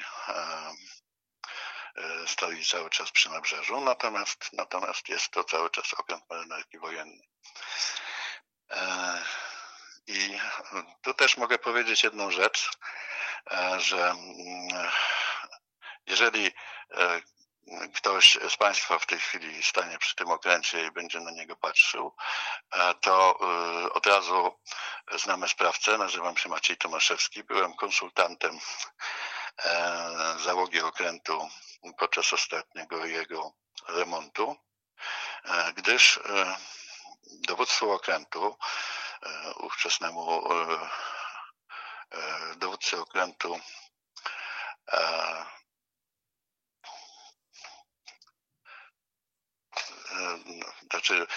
e, 1.96 2.28
stoi 2.28 2.66
cały 2.66 2.90
czas 2.90 3.12
przy 3.12 3.30
nabrzeżu, 3.30 3.82
natomiast, 3.82 4.54
natomiast 4.54 5.10
jest 5.10 5.32
to 5.32 5.44
cały 5.44 5.70
czas 5.70 5.94
okręt 5.94 6.24
marynarki 6.30 6.80
wojennej. 6.80 7.30
I 10.08 10.40
tu 11.02 11.14
też 11.14 11.38
mogę 11.38 11.60
powiedzieć 11.60 12.04
jedną 12.04 12.32
rzecz, 12.32 12.72
że 13.78 14.10
mm, 14.10 14.92
jeżeli 16.06 16.52
ktoś 17.96 18.38
z 18.50 18.58
Państwa 18.58 19.00
w 19.00 19.06
tej 19.06 19.20
chwili 19.20 19.64
stanie 19.64 19.98
przy 19.98 20.16
tym 20.16 20.32
okręcie 20.32 20.86
i 20.86 20.92
będzie 20.92 21.20
na 21.20 21.32
niego 21.32 21.56
patrzył, 21.56 22.16
e, 22.72 22.94
to 22.94 23.40
e, 23.42 23.94
od 23.94 24.06
razu 24.06 24.60
znamy 25.12 25.48
sprawcę. 25.48 25.98
Nazywam 25.98 26.38
się 26.38 26.50
Maciej 26.50 26.78
Tomaszewski. 26.78 27.44
Byłem 27.44 27.74
konsultantem 27.74 28.60
e, 29.66 30.36
załogi 30.44 30.82
okrętu 30.82 31.50
podczas 31.98 32.34
ostatniego 32.34 33.06
jego 33.06 33.54
remontu, 33.88 34.56
gdyż 35.76 36.20
dowództwo 37.48 37.94
okrętu, 37.94 38.58
ówczesnemu 39.56 40.44
dowódcy 42.58 43.00
okrętu 43.00 43.60
znaczy 50.92 51.28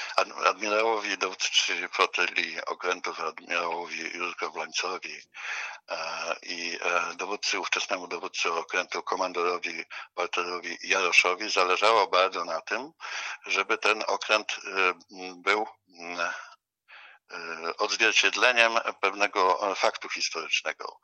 admirałowi 0.47 1.19
dowódcy 1.19 1.89
flotylii 1.89 2.65
okrętów, 2.65 3.21
admirałowi 3.21 4.17
Jurko 4.17 4.51
Blańcowi 4.51 5.17
e, 5.89 6.37
i 6.43 6.79
e, 6.83 7.15
dowódcy, 7.15 7.61
ówczesnemu 7.61 8.09
dowódcy 8.09 8.53
okrętu, 8.53 9.03
komandorowi 9.03 9.85
Walterowi 10.17 10.79
Jaroszowi 10.83 11.51
zależało 11.51 12.07
bardzo 12.07 12.45
na 12.45 12.61
tym, 12.61 12.93
żeby 13.47 13.79
ten 13.79 14.05
okręt 14.07 14.53
e, 14.53 14.95
był 15.37 15.67
odzwierciedleniem 17.79 18.73
pewnego 19.01 19.75
faktu 19.75 20.09
historycznego, 20.09 20.99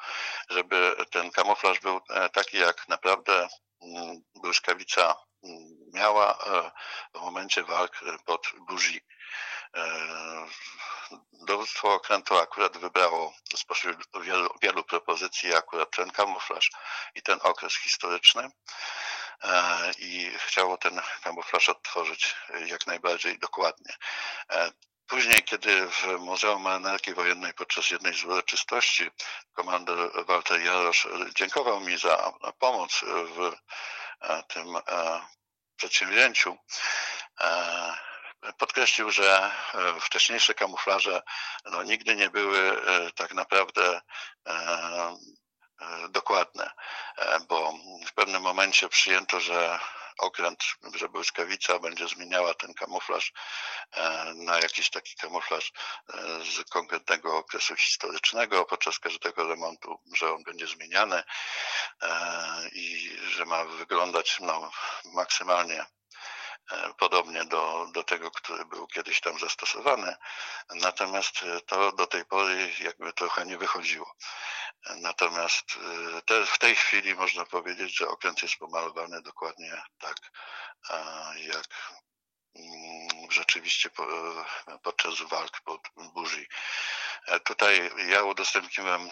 żeby 0.51 0.97
ten 1.11 1.31
kamuflaż 1.31 1.81
był 1.81 2.01
taki, 2.33 2.59
jak 2.59 2.89
naprawdę 2.89 3.49
mm, 3.83 4.23
błyskawica 4.35 5.15
mm, 5.45 5.59
miała 5.95 6.39
w 7.15 7.21
momencie 7.21 7.65
walk 7.65 8.01
pod 8.25 8.47
Burzy. 8.69 9.01
Dowództwo 11.33 11.95
okrętu 11.95 12.37
akurat 12.39 12.79
wybrało 12.79 13.35
spośród 13.57 13.97
wielu, 14.23 14.51
wielu 14.63 14.85
propozycji 14.85 15.55
akurat 15.55 15.91
ten 15.91 16.11
kamuflaż 16.11 16.71
i 17.15 17.23
ten 17.23 17.39
okres 17.43 17.77
historyczny 17.77 18.51
i 19.99 20.33
chciało 20.37 20.77
ten 20.77 21.01
kamuflaż 21.23 21.69
odtworzyć 21.69 22.35
jak 22.67 22.87
najbardziej 22.87 23.39
dokładnie. 23.39 23.95
Później, 25.11 25.43
kiedy 25.43 25.87
w 25.87 26.07
Muzeum 26.19 26.63
Marynarki 26.63 27.15
Wojennej 27.15 27.55
podczas 27.55 27.91
jednej 27.91 28.15
z 28.15 28.25
uroczystości 28.25 29.11
komandor 29.53 30.27
Walter 30.27 30.61
Jarosz 30.61 31.09
dziękował 31.35 31.81
mi 31.81 31.99
za 31.99 32.33
pomoc 32.59 33.01
w 33.05 33.53
tym 34.49 34.67
przedsięwzięciu, 35.77 36.57
podkreślił, 38.59 39.11
że 39.11 39.51
wcześniejsze 40.01 40.55
kamuflaże 40.55 41.23
no, 41.65 41.83
nigdy 41.83 42.17
nie 42.17 42.31
były 42.31 42.83
tak 43.15 43.35
naprawdę 43.35 44.01
dokładne, 46.09 46.71
bo 47.49 47.73
w 48.07 48.13
pewnym 48.13 48.43
momencie 48.43 48.89
przyjęto, 48.89 49.41
że 49.41 49.81
okręt, 50.21 50.65
że 50.95 51.09
błyskawica 51.09 51.79
będzie 51.79 52.09
zmieniała 52.09 52.55
ten 52.55 52.75
kamuflaż 52.75 53.33
e, 53.93 54.33
na 54.35 54.59
jakiś 54.59 54.91
taki 54.91 55.17
kamuflaż 55.17 55.73
e, 56.09 56.13
z 56.45 56.71
konkretnego 56.71 57.37
okresu 57.37 57.77
historycznego 57.77 58.65
podczas 58.65 58.99
każdego 58.99 59.49
remontu, 59.49 60.01
że 60.17 60.33
on 60.35 60.43
będzie 60.43 60.67
zmieniany 60.67 61.23
e, 62.03 62.69
i 62.73 63.17
że 63.31 63.45
ma 63.45 63.65
wyglądać 63.65 64.37
no, 64.41 64.71
maksymalnie 65.05 65.85
podobnie 66.99 67.45
do, 67.45 67.87
do 67.93 68.03
tego, 68.03 68.31
który 68.31 68.65
był 68.65 68.87
kiedyś 68.87 69.21
tam 69.21 69.39
zastosowany. 69.39 70.17
Natomiast 70.75 71.35
to 71.67 71.93
do 71.93 72.07
tej 72.07 72.25
pory 72.25 72.73
jakby 72.81 73.13
trochę 73.13 73.47
nie 73.47 73.59
wychodziło. 73.59 74.15
Natomiast 74.97 75.77
y, 76.19 76.23
te, 76.23 76.47
w 76.47 76.59
tej 76.59 76.77
chwili 76.77 77.15
można 77.15 77.45
powiedzieć, 77.45 77.97
że 77.97 78.09
okręt 78.09 78.43
jest 78.43 78.57
pomalowany 78.57 79.23
dokładnie 79.23 79.83
tak, 79.99 80.17
jak 81.37 81.67
mm, 82.55 83.31
rzeczywiście 83.31 83.91
podczas 84.83 85.23
walk 85.23 85.61
pod 85.61 85.81
Burzy. 86.15 86.47
E, 87.27 87.41
tutaj 87.41 87.91
ja 88.09 88.23
udostępniłem 88.23 89.11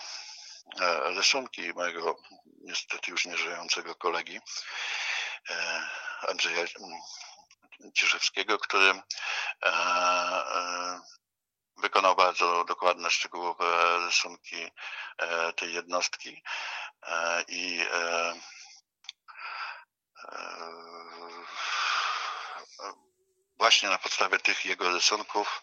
e, 0.81 1.11
rysunki 1.11 1.73
mojego 1.75 2.17
niestety 2.61 3.11
już 3.11 3.25
nieżyjącego 3.25 3.95
kolegi 3.95 4.41
e, 5.50 5.81
Andrzeja 6.29 6.61
mm, 6.61 7.00
Ciszewskiego, 7.95 8.59
który 8.59 9.03
wykonał 11.78 12.16
bardzo 12.16 12.64
dokładne, 12.64 13.11
szczegółowe 13.11 13.99
rysunki 14.06 14.70
e, 15.18 15.52
tej 15.52 15.75
jednostki 15.75 16.42
e, 17.02 17.42
i 17.49 17.87
e, 17.92 18.35
właśnie 23.56 23.88
na 23.88 23.99
podstawie 23.99 24.38
tych 24.38 24.64
jego 24.64 24.92
rysunków 24.92 25.62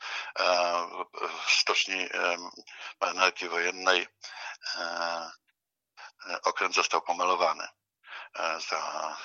w 1.46 1.52
stoczni 1.52 2.10
marynarki 3.02 3.50
wojennej 3.50 4.08
okręt 6.44 6.76
został 6.76 7.02
pomalowany. 7.02 7.68
Za 8.70 9.18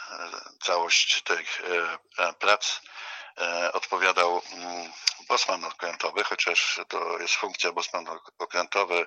całość 0.62 1.23
tych 1.23 1.62
prac 2.38 2.80
odpowiadał 3.73 4.43
mm, 4.53 4.93
bosman 5.31 5.64
okrętowy, 5.64 6.25
chociaż 6.25 6.81
to 6.88 7.19
jest 7.19 7.35
funkcja 7.35 7.73
bosman 7.73 8.07
okrętowy, 8.38 9.07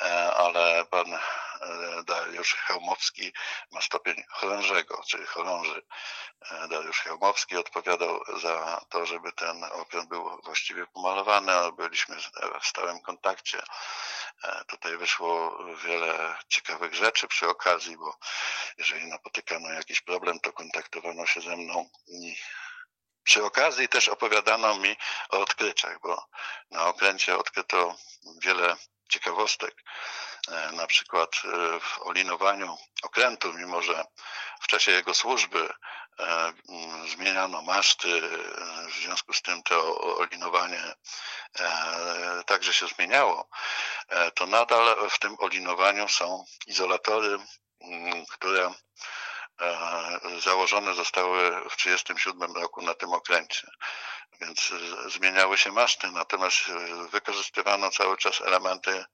e, 0.00 0.34
ale 0.34 0.84
pan 0.84 1.14
e, 1.14 1.20
Dariusz 2.06 2.54
Chełmowski 2.54 3.32
ma 3.72 3.80
stopień 3.80 4.24
chorążego, 4.28 5.02
czyli 5.08 5.26
chorąży. 5.26 5.82
E, 6.50 6.68
Dariusz 6.68 7.00
Chełmowski 7.00 7.56
odpowiadał 7.56 8.20
za 8.40 8.80
to, 8.88 9.06
żeby 9.06 9.32
ten 9.32 9.64
okręt 9.64 10.08
był 10.08 10.42
właściwie 10.44 10.86
pomalowany, 10.86 11.52
ale 11.52 11.72
byliśmy 11.72 12.16
w 12.60 12.66
stałym 12.66 13.00
kontakcie. 13.00 13.62
Tutaj 14.66 14.96
wyszło 14.96 15.58
wiele 15.74 16.36
ciekawych 16.48 16.94
rzeczy 16.94 17.28
przy 17.28 17.48
okazji, 17.48 17.96
bo 17.96 18.18
jeżeli 18.78 19.06
napotykano 19.06 19.72
jakiś 19.72 20.00
problem, 20.00 20.40
to 20.40 20.52
kontaktowano 20.52 21.26
się 21.26 21.40
ze 21.40 21.56
mną 21.56 21.88
przy 23.24 23.44
okazji 23.44 23.88
też 23.88 24.08
opowiadano 24.08 24.76
mi 24.76 24.96
o 25.30 25.38
odkryciach, 25.40 26.00
bo 26.00 26.26
na 26.70 26.86
okręcie 26.86 27.38
odkryto 27.38 27.94
wiele 28.42 28.76
ciekawostek. 29.12 29.74
E, 30.48 30.72
na 30.72 30.86
przykład 30.86 31.30
e, 31.44 31.80
w 31.80 32.02
olinowaniu 32.02 32.76
okrętu, 33.02 33.52
mimo 33.52 33.82
że 33.82 34.04
w 34.60 34.66
czasie 34.66 34.92
jego 34.92 35.14
służby 35.14 35.68
e, 36.20 36.52
zmieniano 37.12 37.62
maszty, 37.62 38.20
w 38.88 38.94
związku 39.02 39.32
z 39.32 39.42
tym 39.42 39.62
to 39.62 40.00
olinowanie 40.00 40.94
także 42.46 42.72
się 42.72 42.86
zmieniało, 42.86 43.48
to 44.34 44.46
nadal 44.46 45.10
w 45.10 45.18
tym 45.18 45.36
olinowaniu 45.38 46.08
są 46.08 46.44
izolatory, 46.66 47.38
które 48.30 48.74
założone 50.40 50.94
zostały 50.94 51.50
w 51.50 51.76
1937 51.76 52.62
roku 52.62 52.82
na 52.82 52.94
tym 52.94 53.12
okręcie. 53.12 53.66
Więc 54.40 54.72
e, 55.06 55.10
zmieniały 55.10 55.58
się 55.58 55.72
maszty, 55.72 56.10
natomiast 56.10 56.68
e, 56.68 57.08
wykorzystywano 57.08 57.90
cały 57.90 58.16
czas 58.16 58.40
elementy, 58.40 59.04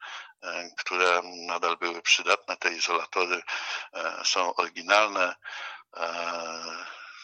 które 0.78 1.20
nadal 1.24 1.76
były 1.76 2.02
przydatne. 2.02 2.56
Te 2.56 2.72
izolatory 2.72 3.42
są 4.24 4.54
oryginalne, 4.54 5.34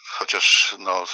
chociaż 0.08 0.74
no, 0.78 1.04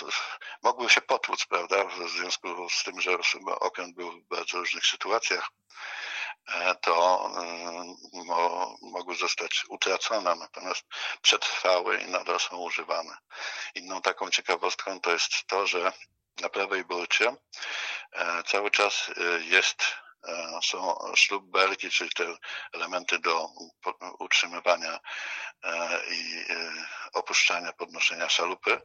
mogły 0.63 0.91
się 0.91 1.01
potłuc, 1.01 1.47
prawda, 1.47 1.85
w 1.85 2.09
związku 2.09 2.69
z 2.71 2.83
tym, 2.85 3.01
że 3.01 3.19
okręt 3.61 3.97
był 3.97 4.13
w 4.13 4.29
bardzo 4.29 4.59
różnych 4.59 4.87
sytuacjach. 4.87 5.51
E, 6.49 6.75
to 6.75 7.27
mm, 7.37 7.97
mogły 8.83 9.17
zostać 9.17 9.65
utracone, 9.69 10.35
natomiast 10.35 10.83
przetrwały 11.23 11.99
i 11.99 12.11
nadal 12.11 12.41
są 12.41 12.57
używane. 12.57 13.17
Inną 13.75 14.03
taką 14.03 14.31
ciekawostką 14.31 15.01
to 15.01 15.13
jest 15.13 15.47
to, 15.47 15.67
że 15.67 15.93
na 16.41 16.49
prawej 16.49 16.85
burcie 16.85 17.37
e, 18.13 18.43
cały 18.43 18.71
czas 18.71 19.11
e, 19.17 19.41
jest 19.41 19.85
są 20.63 20.99
ślubbelki, 21.15 21.91
czyli 21.91 22.11
te 22.11 22.37
elementy 22.73 23.19
do 23.19 23.49
utrzymywania 24.19 24.99
i 26.11 26.45
opuszczania, 27.13 27.73
podnoszenia 27.73 28.29
szalupy. 28.29 28.81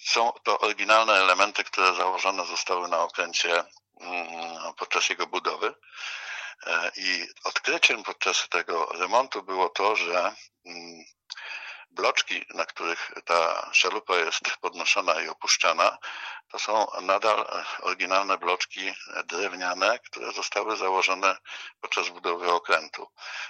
Są 0.00 0.32
to 0.44 0.58
oryginalne 0.58 1.12
elementy, 1.12 1.64
które 1.64 1.94
założone 1.94 2.46
zostały 2.46 2.88
na 2.88 2.98
okręcie 2.98 3.64
Mm, 4.00 4.53
podczas 4.74 5.08
jego 5.08 5.26
budowy. 5.26 5.74
E, 6.66 6.90
I 6.96 7.28
odkryciem 7.44 8.02
podczas 8.02 8.48
tego 8.48 8.86
remontu 8.86 9.42
było 9.42 9.68
to, 9.68 9.96
że 9.96 10.34
mm, 10.66 11.04
bloczki, 11.90 12.44
na 12.54 12.66
których 12.66 13.12
ta 13.24 13.70
szalupa 13.72 14.16
jest 14.16 14.56
podnoszona 14.60 15.20
i 15.20 15.28
opuszczana, 15.28 15.98
to 16.48 16.58
są 16.58 16.86
nadal 17.02 17.46
oryginalne 17.80 18.38
bloczki 18.38 18.92
drewniane, 19.24 19.98
które 19.98 20.32
zostały 20.32 20.76
założone 20.76 21.36
podczas 21.80 22.08
budowy 22.08 22.52
okrętu. 22.52 23.08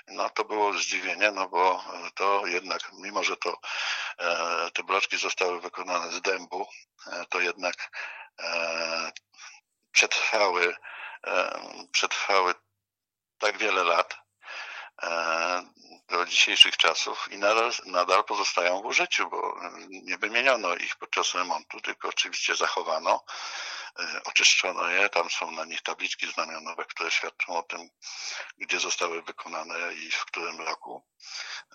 No 0.09 0.31
to 0.31 0.45
było 0.45 0.73
zdziwienie, 0.73 1.31
no 1.31 1.49
bo 1.49 1.85
to 2.15 2.47
jednak, 2.47 2.81
mimo 2.93 3.25
że 3.25 3.37
to 3.37 3.61
e, 4.19 4.71
te 4.71 4.83
bloczki 4.83 5.19
zostały 5.19 5.61
wykonane 5.61 6.13
z 6.13 6.21
dębu, 6.21 6.67
e, 7.07 7.25
to 7.29 7.41
jednak 7.41 7.91
przetrwały, 9.93 10.77
przetrwały 11.93 12.55
tak 13.39 13.59
wiele 13.59 13.85
lat 13.85 14.17
e, 15.03 15.63
do 16.09 16.27
dzisiejszych 16.27 16.77
czasów 16.77 17.29
i 17.33 17.39
nadal, 17.39 17.73
nadal 17.87 18.25
pozostają 18.25 18.83
w 18.83 18.87
użyciu, 18.87 19.31
bo 19.31 19.61
nie 19.89 20.19
wymieniono 20.19 20.77
ich 20.77 20.97
podczas 20.97 21.35
remontu, 21.35 21.81
tylko 21.81 22.09
oczywiście 22.09 22.57
zachowano, 22.57 23.25
e, 23.99 24.21
oczyszczono 24.25 24.89
je, 24.89 25.09
tam 25.09 25.31
są 25.31 25.51
na 25.51 25.65
nich 25.65 25.83
tabliczki 25.83 26.33
znamionowe, 26.33 26.85
które 26.85 27.11
świadczą 27.11 27.57
o 27.57 27.63
tym, 27.63 27.89
gdzie 28.59 28.81
zostały 28.81 29.23
wykonane 29.23 29.95
i 29.95 30.11
w 30.11 30.25
którym 30.25 30.61
roku. 30.61 31.07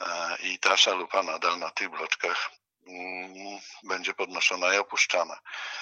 E, 0.02 0.38
I 0.44 0.60
ta 0.60 0.78
szalupa 0.78 1.24
nadal 1.24 1.60
na 1.60 1.70
tych 1.70 1.90
bloczkach 1.90 2.50
będzie 3.84 4.14
podnoszona 4.14 4.74
i 4.74 4.78
opuszczana. 4.78 5.40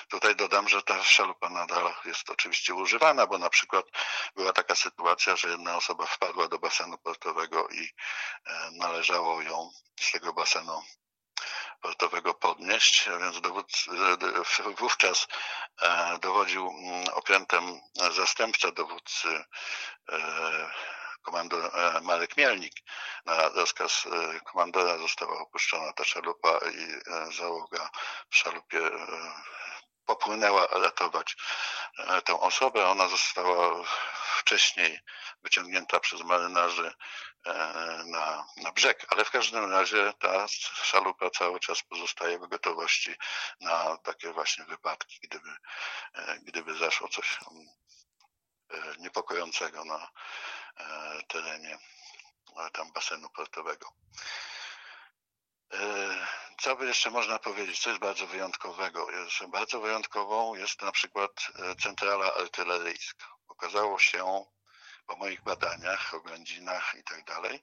Tutaj 0.10 0.36
dodam, 0.36 0.70
że 0.70 0.82
ta 0.82 1.04
szalupa 1.04 1.50
nadal 1.50 1.94
jest 2.06 2.30
oczywiście 2.30 2.74
używana, 2.74 3.28
bo 3.28 3.38
na 3.38 3.50
przykład 3.50 3.86
była 4.36 4.54
taka 4.54 4.76
sytuacja, 4.76 5.36
że 5.36 5.50
jedna 5.50 5.78
osoba 5.78 6.06
wpadła 6.06 6.48
do 6.48 6.60
basenu 6.60 6.98
portowego 6.98 7.68
i 7.68 7.90
e, 8.46 8.72
należało 8.72 9.42
ją 9.42 9.72
z 10.00 10.12
tego 10.12 10.34
basenu 10.34 10.84
portowego 11.82 12.34
podnieść, 12.34 13.10
więc 13.20 13.42
dowódcy, 13.42 13.90
wówczas 14.78 15.28
e, 15.82 16.18
dowodził 16.22 16.70
mm, 16.70 17.06
okrętem 17.14 17.80
zastępca 18.16 18.72
dowódcy 18.72 19.44
komandor 21.28 21.72
e, 21.74 22.02
Marek 22.02 22.38
Mielnik. 22.38 22.74
Na 23.26 23.50
rozkaz 23.50 24.06
e, 24.06 24.40
komandora 24.40 24.98
została 24.98 25.40
opuszczona 25.40 25.94
ta 25.94 26.04
szalupa 26.04 26.60
i 26.74 26.84
e, 26.84 27.32
załoga 27.32 27.90
w 28.30 28.36
szalupie 28.36 28.80
popłynęła 30.06 30.68
ratować 30.68 31.36
tę 32.26 32.40
osobę. 32.40 32.86
Ona 32.86 33.08
została 33.08 33.84
wcześniej 34.38 35.00
wyciągnięta 35.44 36.00
przez 36.00 36.22
marynarzy 36.22 36.94
na, 38.06 38.46
na 38.58 38.72
brzeg, 38.72 39.06
ale 39.10 39.26
w 39.26 39.32
każdym 39.32 39.72
razie 39.72 40.14
ta 40.20 40.48
szalupa 40.84 41.30
cały 41.30 41.60
czas 41.60 41.84
pozostaje 41.84 42.40
w 42.40 42.48
gotowości 42.48 43.16
na 43.62 43.98
takie 43.98 44.34
właśnie 44.34 44.66
wypadki, 44.66 45.20
gdyby, 45.24 45.50
gdyby 46.44 46.78
zaszło 46.78 47.08
coś 47.08 47.40
niepokojącego 49.00 49.86
na, 49.86 50.10
E, 50.80 51.24
terenie 51.28 51.78
e, 52.58 52.70
tam 52.70 52.92
basenu 52.92 53.30
portowego. 53.30 53.94
E, 55.74 56.28
co 56.62 56.76
by 56.76 56.86
jeszcze 56.86 57.12
można 57.12 57.40
powiedzieć, 57.40 57.80
co 57.80 57.90
jest 57.90 58.02
bardzo 58.02 58.28
wyjątkowego? 58.28 59.12
Jest, 59.12 59.52
bardzo 59.52 59.80
wyjątkową 59.80 60.56
jest 60.56 60.82
na 60.82 60.92
przykład 60.92 61.32
centrala 61.84 62.34
artyleryjska. 62.34 63.26
Okazało 63.48 64.00
się 64.00 64.46
po 65.08 65.16
moich 65.16 65.42
badaniach, 65.44 66.14
oględzinach 66.14 66.96
i 67.00 67.04
tak 67.04 67.24
dalej, 67.24 67.62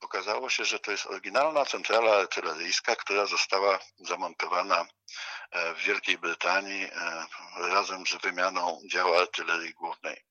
okazało 0.00 0.50
się, 0.50 0.64
że 0.64 0.78
to 0.78 0.90
jest 0.90 1.06
oryginalna 1.06 1.64
centrala 1.64 2.16
artyleryjska, 2.16 2.96
która 2.96 3.26
została 3.26 3.78
zamontowana 3.98 4.86
w 5.76 5.82
Wielkiej 5.82 6.18
Brytanii 6.18 6.90
razem 7.56 8.06
z 8.06 8.14
wymianą 8.14 8.80
działu 8.90 9.14
artylerii 9.14 9.74
głównej. 9.74 10.24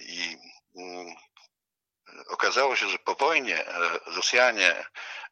I 0.00 0.38
Mm, 0.76 1.14
okazało 2.28 2.76
się, 2.76 2.88
że 2.88 2.98
po 2.98 3.14
wojnie 3.14 3.66
e, 3.66 3.98
Rosjanie, 4.06 4.84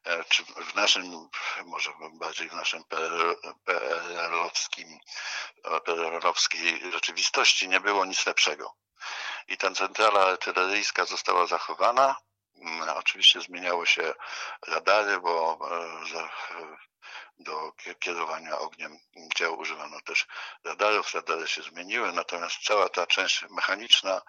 e, 0.04 0.24
czy 0.24 0.44
w 0.44 0.74
naszym, 0.74 1.28
może 1.64 1.90
bardziej 2.12 2.48
w 2.48 2.52
naszym 2.52 2.84
PRL-owskim, 3.64 4.98
PRL-owskiej 5.84 6.92
rzeczywistości 6.92 7.68
nie 7.68 7.80
było 7.80 8.04
nic 8.04 8.26
lepszego. 8.26 8.74
I 9.48 9.56
ta 9.56 9.70
centrala 9.70 10.20
artyleryjska 10.20 11.04
została 11.04 11.46
zachowana. 11.46 12.16
Mm, 12.56 12.88
oczywiście 12.88 13.40
zmieniało 13.40 13.86
się 13.86 14.14
radary, 14.66 15.20
bo 15.20 15.58
e, 16.14 16.28
do 17.38 17.72
kierowania 17.98 18.58
ogniem 18.58 18.98
dział 19.36 19.58
używano 19.58 20.00
też 20.00 20.26
radarów. 20.64 21.14
Radary 21.14 21.48
się 21.48 21.62
zmieniły, 21.62 22.12
natomiast 22.12 22.56
cała 22.64 22.88
ta 22.88 23.06
część 23.06 23.44
mechaniczna, 23.50 24.20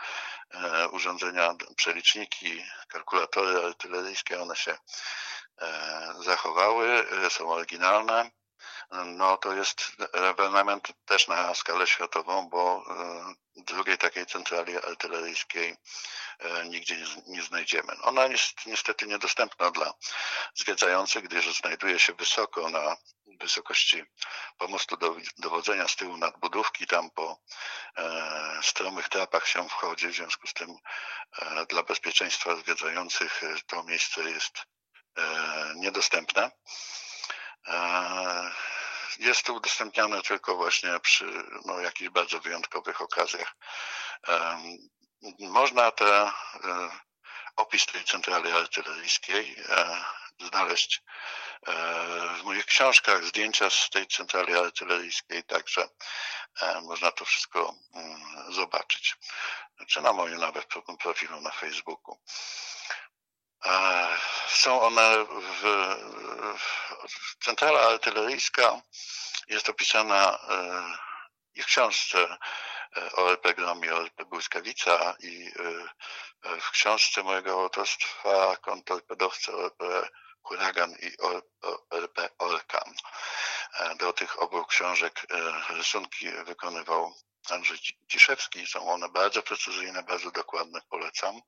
e, 0.51 0.87
urządzenia, 0.89 1.55
przeliczniki, 1.75 2.63
kalkulatory 2.87 3.65
artyleryjskie, 3.65 4.41
one 4.41 4.55
się 4.55 4.77
e, 5.61 6.13
zachowały, 6.19 6.87
e, 7.25 7.29
są 7.29 7.49
oryginalne 7.49 8.31
no 8.91 9.37
to 9.37 9.53
jest 9.53 9.91
ewenement 10.13 10.87
też 11.05 11.27
na 11.27 11.55
skalę 11.55 11.87
światową, 11.87 12.49
bo 12.49 12.85
e, 12.89 13.63
drugiej 13.63 13.97
takiej 13.97 14.25
centrali 14.25 14.77
artyleryjskiej 14.77 15.75
e, 16.39 16.65
nigdzie 16.65 17.05
nie, 17.27 17.43
znajdziemy. 17.43 17.93
Ona 18.01 18.25
jest 18.25 18.65
niestety 18.65 19.07
niedostępna 19.07 19.71
dla 19.71 19.93
zwiedzających, 20.55 21.23
gdyż 21.23 21.57
znajduje 21.57 21.99
się 21.99 22.13
wysoko 22.13 22.69
na 22.69 22.97
wysokości 23.39 24.03
pomostu 24.57 24.97
do, 24.97 25.15
dowodzenia 25.37 25.87
z 25.87 25.95
tyłu 25.95 26.17
nadbudówki, 26.17 26.87
tam 26.87 27.09
po 27.09 27.39
e, 27.97 28.59
stromych 28.63 29.09
trapach 29.09 29.47
się 29.47 29.69
wchodzi, 29.69 30.07
w 30.07 30.15
związku 30.15 30.47
z 30.47 30.53
tym 30.53 30.75
dla 31.69 31.83
bezpieczeństwa 31.83 32.55
zwiedzających 32.55 33.41
to 33.67 33.83
miejsce 33.83 34.21
jest 34.21 34.65
niedostępne. 35.75 36.51
E, 39.17 39.23
jest 39.23 39.43
to 39.43 39.53
udostępniane 39.53 40.21
tylko 40.21 40.55
właśnie 40.55 40.99
przy 40.99 41.25
no, 41.65 41.79
jakichś 41.79 42.09
bardzo 42.09 42.39
wyjątkowych 42.39 43.01
okazjach. 43.01 43.55
Można 45.39 45.91
te 45.91 46.05
e, 46.05 46.31
opis 47.55 47.85
tej 47.85 48.03
centrali 48.03 48.51
artyleryjskiej 48.51 49.55
e, 49.69 50.03
znaleźć 50.39 51.01
w 52.39 52.43
moich 52.43 52.65
książkach, 52.65 53.23
zdjęcia 53.23 53.69
z 53.69 53.89
tej 53.89 54.07
centrali 54.07 54.55
artyleryjskiej, 54.55 55.43
także 55.43 55.89
można 56.81 57.11
to 57.11 57.25
wszystko 57.25 57.75
mm, 57.93 58.53
zobaczyć. 58.53 59.15
Czy 59.87 60.01
na 60.01 60.13
moim 60.13 60.37
nawet 60.37 60.65
profilu 60.99 61.41
na 61.41 61.51
Facebooku. 61.51 62.19
Są 64.47 64.81
one 64.81 65.25
w, 65.25 65.61
w 67.09 67.45
centrala 67.45 67.81
artyleryjska 67.81 68.81
jest 69.49 69.69
opisana 69.69 70.39
e, 71.55 71.61
w 71.61 71.65
książce 71.65 72.37
e, 72.97 73.11
ORP 73.11 73.53
Grom 73.53 73.85
i 73.85 73.89
ORP 73.89 74.23
Błyskawica 74.23 75.15
i 75.19 75.51
e, 76.43 76.59
w 76.59 76.71
książce 76.71 77.23
mojego 77.23 77.51
autorstwa 77.61 78.57
kontorpedowca 78.57 79.51
ORP 79.51 79.83
Huragan 80.41 80.91
i 80.91 81.17
ORP 81.89 82.19
Orkan. 82.37 82.93
Do 83.99 84.13
tych 84.13 84.41
obu 84.41 84.65
książek 84.65 85.25
rysunki 85.69 86.29
wykonywał 86.31 87.13
Andrzej 87.49 87.79
Ciszewski. 88.07 88.67
Są 88.67 88.91
one 88.91 89.09
bardzo 89.09 89.41
precyzyjne, 89.41 90.03
bardzo 90.03 90.31
dokładne, 90.31 90.81
polecam. 90.89 91.41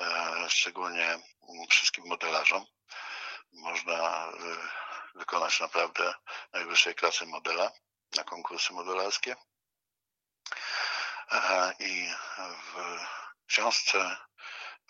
E, 0.00 0.46
szczególnie 0.48 1.18
wszystkim 1.70 2.04
modelarzom. 2.06 2.66
Można 3.52 4.26
e, 4.26 4.32
wykonać 5.14 5.60
naprawdę 5.60 6.14
najwyższej 6.52 6.94
klasy 6.94 7.26
modela 7.26 7.70
na 8.16 8.24
konkursy 8.24 8.72
modelarskie. 8.72 9.36
E, 11.32 11.72
I 11.78 12.08
w 12.72 13.00
książce 13.46 14.16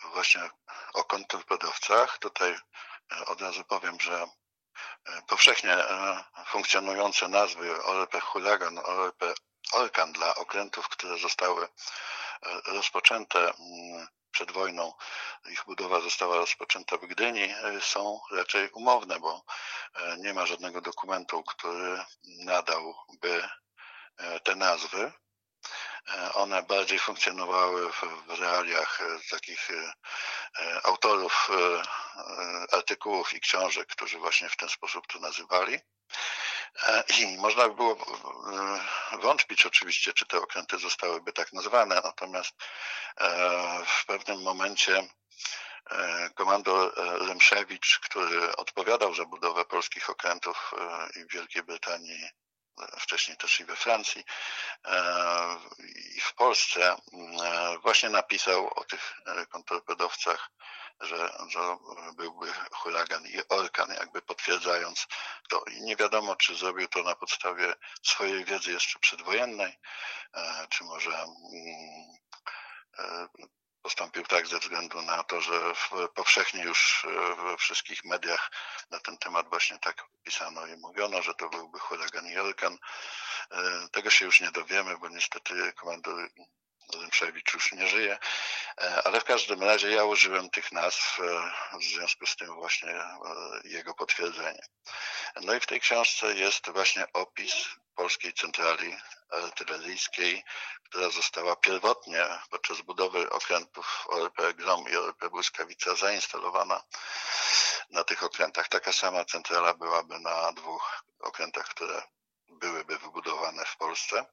właśnie 0.03 0.49
o 0.93 1.03
kontrpodawcach, 1.03 2.17
tutaj 2.17 2.55
od 3.25 3.41
razu 3.41 3.63
powiem, 3.63 3.99
że 3.99 4.27
powszechnie 5.27 5.77
funkcjonujące 6.45 7.27
nazwy 7.27 7.83
ORP 7.83 8.21
Huragan, 8.21 8.79
ORP 8.79 9.23
Orkan 9.71 10.11
dla 10.11 10.35
okrętów, 10.35 10.89
które 10.89 11.17
zostały 11.17 11.67
rozpoczęte 12.65 13.39
mm, 13.39 14.07
przed 14.31 14.51
wojną 14.51 14.93
ich 15.49 15.65
budowa 15.65 16.01
została 16.01 16.35
rozpoczęta 16.35 16.97
w 16.97 17.05
Gdyni, 17.05 17.43
e, 17.43 17.81
są 17.81 18.19
raczej 18.31 18.69
umowne, 18.69 19.19
bo 19.19 19.43
e, 19.95 20.17
nie 20.17 20.33
ma 20.33 20.45
żadnego 20.45 20.81
dokumentu, 20.81 21.43
który 21.43 22.03
nadałby 22.23 23.49
e, 24.17 24.39
te 24.39 24.55
nazwy. 24.55 25.11
One 26.33 26.63
bardziej 26.63 26.99
funkcjonowały 26.99 27.91
w 27.91 28.39
realiach 28.39 28.99
takich 29.29 29.69
autorów 30.83 31.49
artykułów 32.71 33.33
i 33.33 33.39
książek, 33.39 33.87
którzy 33.87 34.17
właśnie 34.17 34.49
w 34.49 34.57
ten 34.57 34.69
sposób 34.69 35.07
to 35.07 35.19
nazywali. 35.19 35.79
I 37.19 37.37
można 37.37 37.67
by 37.69 37.75
było 37.75 37.97
wątpić 39.21 39.65
oczywiście, 39.65 40.13
czy 40.13 40.25
te 40.25 40.37
okręty 40.37 40.77
zostałyby 40.77 41.33
tak 41.33 41.53
nazwane, 41.53 42.01
natomiast 42.03 42.51
w 43.85 44.05
pewnym 44.05 44.41
momencie 44.41 45.07
komandor 46.35 46.93
Lemszewicz, 47.27 47.99
który 47.99 48.55
odpowiadał 48.55 49.15
za 49.15 49.25
budowę 49.25 49.65
polskich 49.65 50.09
okrętów 50.09 50.71
i 51.15 51.25
w 51.25 51.33
Wielkiej 51.33 51.63
Brytanii, 51.63 52.29
wcześniej 52.99 53.37
też 53.37 53.59
i 53.59 53.65
we 53.65 53.75
Francji 53.75 54.23
i 56.15 56.21
w 56.21 56.33
Polsce, 56.33 56.95
właśnie 57.81 58.09
napisał 58.09 58.67
o 58.75 58.83
tych 58.83 59.13
kontrtorpedowcach 59.49 60.51
że, 61.01 61.31
że 61.49 61.77
byłby 62.15 62.53
huragan 62.71 63.25
i 63.27 63.47
orkan, 63.49 63.89
jakby 63.99 64.21
potwierdzając 64.21 65.07
to. 65.49 65.63
I 65.71 65.81
nie 65.81 65.95
wiadomo, 65.95 66.35
czy 66.35 66.55
zrobił 66.55 66.87
to 66.87 67.03
na 67.03 67.15
podstawie 67.15 67.73
swojej 68.03 68.45
wiedzy 68.45 68.71
jeszcze 68.71 68.99
przedwojennej, 68.99 69.79
e, 70.33 70.67
czy 70.69 70.83
może 70.83 71.11
mm, 71.11 71.37
e, 72.99 73.27
postąpił 73.81 74.23
tak 74.23 74.47
ze 74.47 74.59
względu 74.59 75.01
na 75.01 75.23
to, 75.23 75.41
że 75.41 75.73
powszechnie 76.15 76.63
już 76.63 77.05
we 77.43 77.57
wszystkich 77.57 78.05
mediach 78.05 78.51
na 78.91 78.99
ten 78.99 79.17
temat 79.17 79.49
właśnie 79.49 79.79
tak 79.79 80.03
pisano 80.23 80.67
i 80.67 80.77
mówiono, 80.77 81.21
że 81.21 81.33
to 81.33 81.49
byłby 81.49 81.79
huragan 81.79 82.27
Jorkan. 82.27 82.77
Tego 83.91 84.09
się 84.09 84.25
już 84.25 84.41
nie 84.41 84.51
dowiemy, 84.51 84.97
bo 84.97 85.09
niestety 85.09 85.73
komandor 85.73 86.29
Rzymszewicz 86.93 87.53
już 87.53 87.71
nie 87.71 87.87
żyje, 87.87 88.17
e, 88.81 89.01
ale 89.05 89.21
w 89.21 89.23
każdym 89.23 89.63
razie 89.63 89.91
ja 89.91 90.03
użyłem 90.03 90.49
tych 90.49 90.71
nazw 90.71 91.19
e, 91.19 91.51
w 91.79 91.83
związku 91.83 92.25
z 92.25 92.35
tym 92.35 92.55
właśnie 92.55 92.91
e, 92.91 93.15
jego 93.63 93.93
potwierdzenie. 93.93 94.61
No 95.41 95.53
i 95.53 95.59
w 95.59 95.67
tej 95.67 95.79
książce 95.79 96.33
jest 96.35 96.69
właśnie 96.69 97.05
opis 97.13 97.53
polskiej 97.95 98.33
centrali 98.33 98.97
artyleryjskiej, 99.29 100.43
która 100.83 101.09
została 101.09 101.55
pierwotnie 101.55 102.25
podczas 102.49 102.81
budowy 102.81 103.29
okrętów 103.29 104.05
ORP 104.07 104.53
Grom 104.53 104.89
i 104.89 104.95
ORP 104.95 105.29
Błyskawica 105.29 105.95
zainstalowana 105.95 106.81
na 107.89 108.03
tych 108.03 108.23
okrętach. 108.23 108.67
Taka 108.67 108.93
sama 108.93 109.25
centrala 109.25 109.73
byłaby 109.73 110.19
na 110.19 110.51
dwóch 110.51 111.03
okrętach, 111.19 111.67
które 111.67 112.03
byłyby 112.61 112.97
wybudowane 112.97 113.65
w 113.65 113.77
Polsce. 113.77 114.25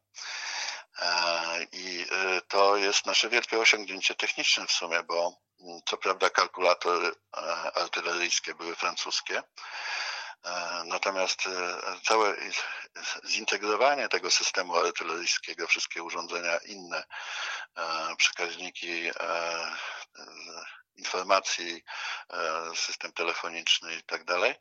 E, 0.99 1.67
I 1.73 2.07
e, 2.11 2.41
to 2.41 2.77
jest 2.77 3.07
nasze 3.07 3.29
wielkie 3.29 3.59
osiągnięcie 3.59 4.15
techniczne 4.15 4.67
w 4.67 4.73
sumie, 4.73 5.03
bo 5.03 5.33
mm, 5.61 5.81
co 5.87 5.97
prawda 5.97 6.31
kalkulatory 6.31 7.07
e, 7.07 7.41
artyleryjskie 7.75 8.55
były 8.55 8.75
francuskie, 8.75 9.43
Natomiast 10.85 11.43
całe 12.05 12.37
zintegrowanie 13.25 14.09
tego 14.09 14.31
systemu 14.31 14.77
artyleryjskiego, 14.77 15.67
wszystkie 15.67 16.03
urządzenia 16.03 16.59
inne, 16.59 17.05
przekaźniki 18.17 19.11
informacji, 20.99 21.83
e, 22.31 22.77
system 22.77 23.13
telefoniczny 23.13 23.95
i 23.95 24.03
tak 24.03 24.25
dalej. 24.25 24.55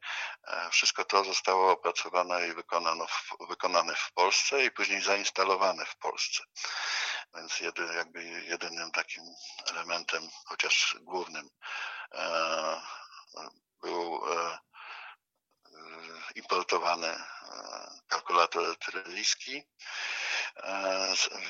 E, 0.48 0.70
wszystko 0.70 1.06
to 1.06 1.24
zostało 1.24 1.72
opracowane 1.72 2.48
i 2.48 2.54
wykonano 2.54 3.08
w, 3.08 3.48
wykonane 3.50 3.96
w 3.96 4.12
Polsce 4.14 4.66
i 4.66 4.72
później 4.72 5.02
zainstalowane 5.02 5.86
w 5.86 5.96
Polsce. 5.98 6.44
Więc 7.36 7.60
jedy, 7.60 7.94
jakby 7.96 8.24
jedynym 8.24 8.92
takim 8.92 9.24
elementem, 9.70 10.30
chociaż 10.46 10.98
głównym, 11.02 11.50
e, 12.14 12.82
był 13.82 14.22
importowany 16.36 17.24
kalkulator 18.08 18.70
artyleryjski, 18.70 19.64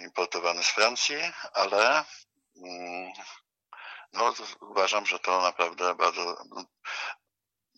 importowany 0.02 0.64
z 0.64 0.68
Francji, 0.68 1.18
ale 1.54 2.06
mm, 2.64 3.14
no, 4.14 4.34
uważam, 4.62 5.06
że 5.06 5.20
to 5.20 5.42
naprawdę 5.42 5.96
bardzo 5.96 6.44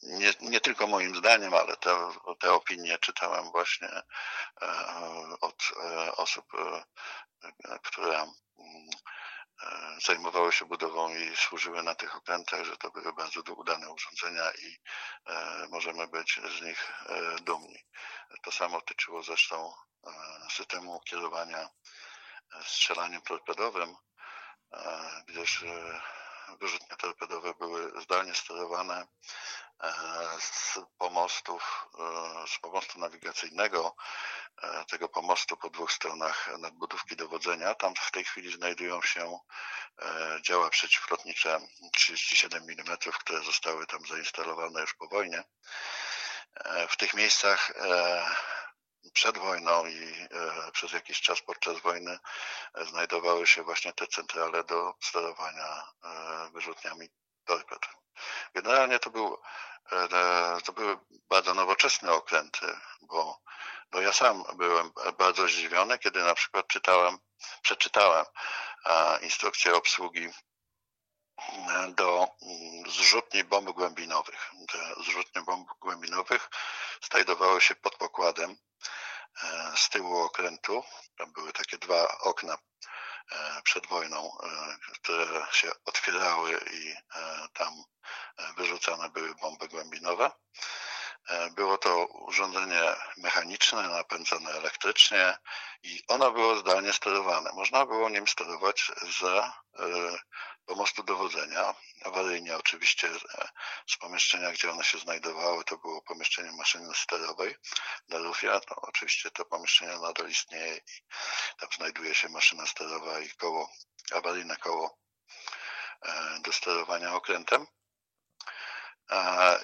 nie, 0.03 0.33
nie 0.41 0.61
tylko 0.61 0.87
moim 0.87 1.15
zdaniem, 1.15 1.53
ale 1.53 1.77
te, 1.77 2.11
te 2.39 2.53
opinie 2.53 2.97
czytałem 2.97 3.51
właśnie 3.51 3.89
e, 3.89 4.03
od 5.41 5.71
e, 5.83 6.15
osób, 6.15 6.45
e, 6.53 7.79
które 7.83 8.15
mm, 8.17 8.89
zajmowały 10.05 10.51
się 10.51 10.65
budową 10.65 11.15
i 11.15 11.35
służyły 11.37 11.83
na 11.83 11.95
tych 11.95 12.15
okrętach, 12.15 12.63
że 12.63 12.77
to 12.77 12.91
były 12.91 13.13
bardzo 13.13 13.41
udane 13.53 13.89
urządzenia 13.89 14.51
i 14.51 14.77
możemy 15.69 16.07
być 16.07 16.39
z 16.57 16.61
nich 16.61 16.93
dumni. 17.41 17.85
To 18.43 18.51
samo 18.51 18.81
tyczyło 18.81 19.23
zresztą 19.23 19.73
systemu 20.51 20.99
kierowania 20.99 21.69
strzelaniem 22.61 23.21
torpedowym, 23.21 23.95
gdyż 25.27 25.63
wyrzutnie 26.57 26.97
torpedowe 26.97 27.53
były 27.53 28.01
zdalnie 28.01 28.35
sterowane 28.35 29.07
e, 29.83 29.93
z 30.39 30.79
pomostów, 30.97 31.87
e, 31.99 32.47
z 32.47 32.59
pomostu 32.59 32.99
nawigacyjnego, 32.99 33.95
e, 34.63 34.85
tego 34.85 35.09
pomostu 35.09 35.57
po 35.57 35.69
dwóch 35.69 35.91
stronach 35.91 36.49
nadbudówki 36.59 37.15
dowodzenia. 37.15 37.75
Tam 37.75 37.93
w 37.95 38.11
tej 38.11 38.23
chwili 38.23 38.51
znajdują 38.51 39.01
się 39.01 39.39
działa 40.41 40.69
przeciwlotnicze 40.69 41.59
37 41.95 42.63
mm, 42.63 42.97
które 43.19 43.43
zostały 43.43 43.85
tam 43.85 44.05
zainstalowane 44.05 44.81
już 44.81 44.93
po 44.93 45.07
wojnie. 45.07 45.43
W 46.89 46.97
tych 46.97 47.13
miejscach 47.13 47.71
przed 49.13 49.37
wojną 49.37 49.85
i 49.85 50.27
e, 50.31 50.71
przez 50.71 50.91
jakiś 50.91 51.21
czas 51.21 51.41
podczas 51.41 51.79
wojny 51.79 52.19
e, 52.73 52.85
znajdowały 52.85 53.47
się 53.47 53.63
właśnie 53.63 53.93
te 53.93 54.07
centrale 54.07 54.63
do 54.63 54.93
sterowania 55.03 55.83
e, 56.03 56.49
wyrzutniami 56.53 57.09
torped. 57.45 57.79
Generalnie 58.53 58.99
to, 58.99 59.09
był, 59.09 59.37
to 60.65 60.73
były 60.73 60.97
bardzo 61.29 61.53
nowoczesne 61.53 62.11
okręty, 62.11 62.79
bo 63.01 63.41
no 63.91 64.01
ja 64.01 64.13
sam 64.13 64.43
byłem 64.55 64.91
bardzo 65.17 65.47
zdziwiony, 65.47 65.99
kiedy 65.99 66.23
na 66.23 66.35
przykład 66.35 66.67
czytałem, 66.67 67.17
przeczytałem 67.61 68.25
instrukcję 69.21 69.75
obsługi 69.75 70.29
do 71.95 72.27
mm, 72.41 72.91
zrzutni 72.91 73.43
bomb 73.43 73.69
głębinowych. 73.69 74.51
Te 74.71 75.03
zrzutnie 75.03 75.41
bomb 75.41 75.69
głębinowych 75.79 76.49
znajdowały 77.11 77.61
się 77.61 77.75
pod 77.75 77.95
pokładem 77.95 78.55
e, 79.43 79.71
z 79.75 79.89
tyłu 79.89 80.17
okrętu. 80.17 80.83
Tam 81.17 81.33
były 81.33 81.53
takie 81.53 81.77
dwa 81.77 82.17
okna 82.19 82.57
e, 83.31 83.61
przed 83.63 83.87
wojną, 83.87 84.31
e, 84.43 84.47
które 84.93 85.45
się 85.51 85.71
otwierały 85.85 86.59
i 86.71 86.93
tam 87.53 87.83
wyrzucane 88.57 89.09
były 89.09 89.35
bomby 89.35 89.67
głębinowe. 89.67 90.31
Było 91.51 91.77
to 91.77 92.05
urządzenie 92.05 92.95
mechaniczne, 93.17 93.87
napędzane 93.87 94.51
elektrycznie 94.51 95.37
i 95.83 96.03
ono 96.07 96.31
było 96.31 96.55
zdalnie 96.55 96.93
sterowane. 96.93 97.51
Można 97.53 97.85
było 97.85 98.09
nim 98.09 98.27
sterować 98.27 98.91
z 99.01 99.43
pomostu 100.69 101.03
dowodzenia. 101.03 101.75
Awaryjnie 102.05 102.57
oczywiście 102.57 103.07
e, 103.07 103.49
z 103.87 103.97
pomieszczenia, 103.97 104.51
gdzie 104.51 104.71
one 104.71 104.83
się 104.83 104.97
znajdowały, 104.97 105.63
to 105.63 105.77
było 105.77 106.01
pomieszczenie 106.01 106.51
maszyny 106.51 106.93
sterowej 106.93 107.55
na. 108.09 108.61
No, 108.69 108.75
oczywiście 108.81 109.31
to 109.31 109.45
pomieszczenie 109.45 109.97
nadal 109.97 110.29
istnieje 110.29 110.79
tam 111.59 111.69
znajduje 111.71 112.15
się 112.15 112.29
maszyna 112.29 112.65
sterowa 112.67 113.19
i 113.19 113.29
koło, 113.29 113.69
awaryjne 114.11 114.57
koło 114.57 114.97
e, 116.01 116.39
do 116.43 116.51
sterowania 116.51 117.13
okrętem. 117.13 117.67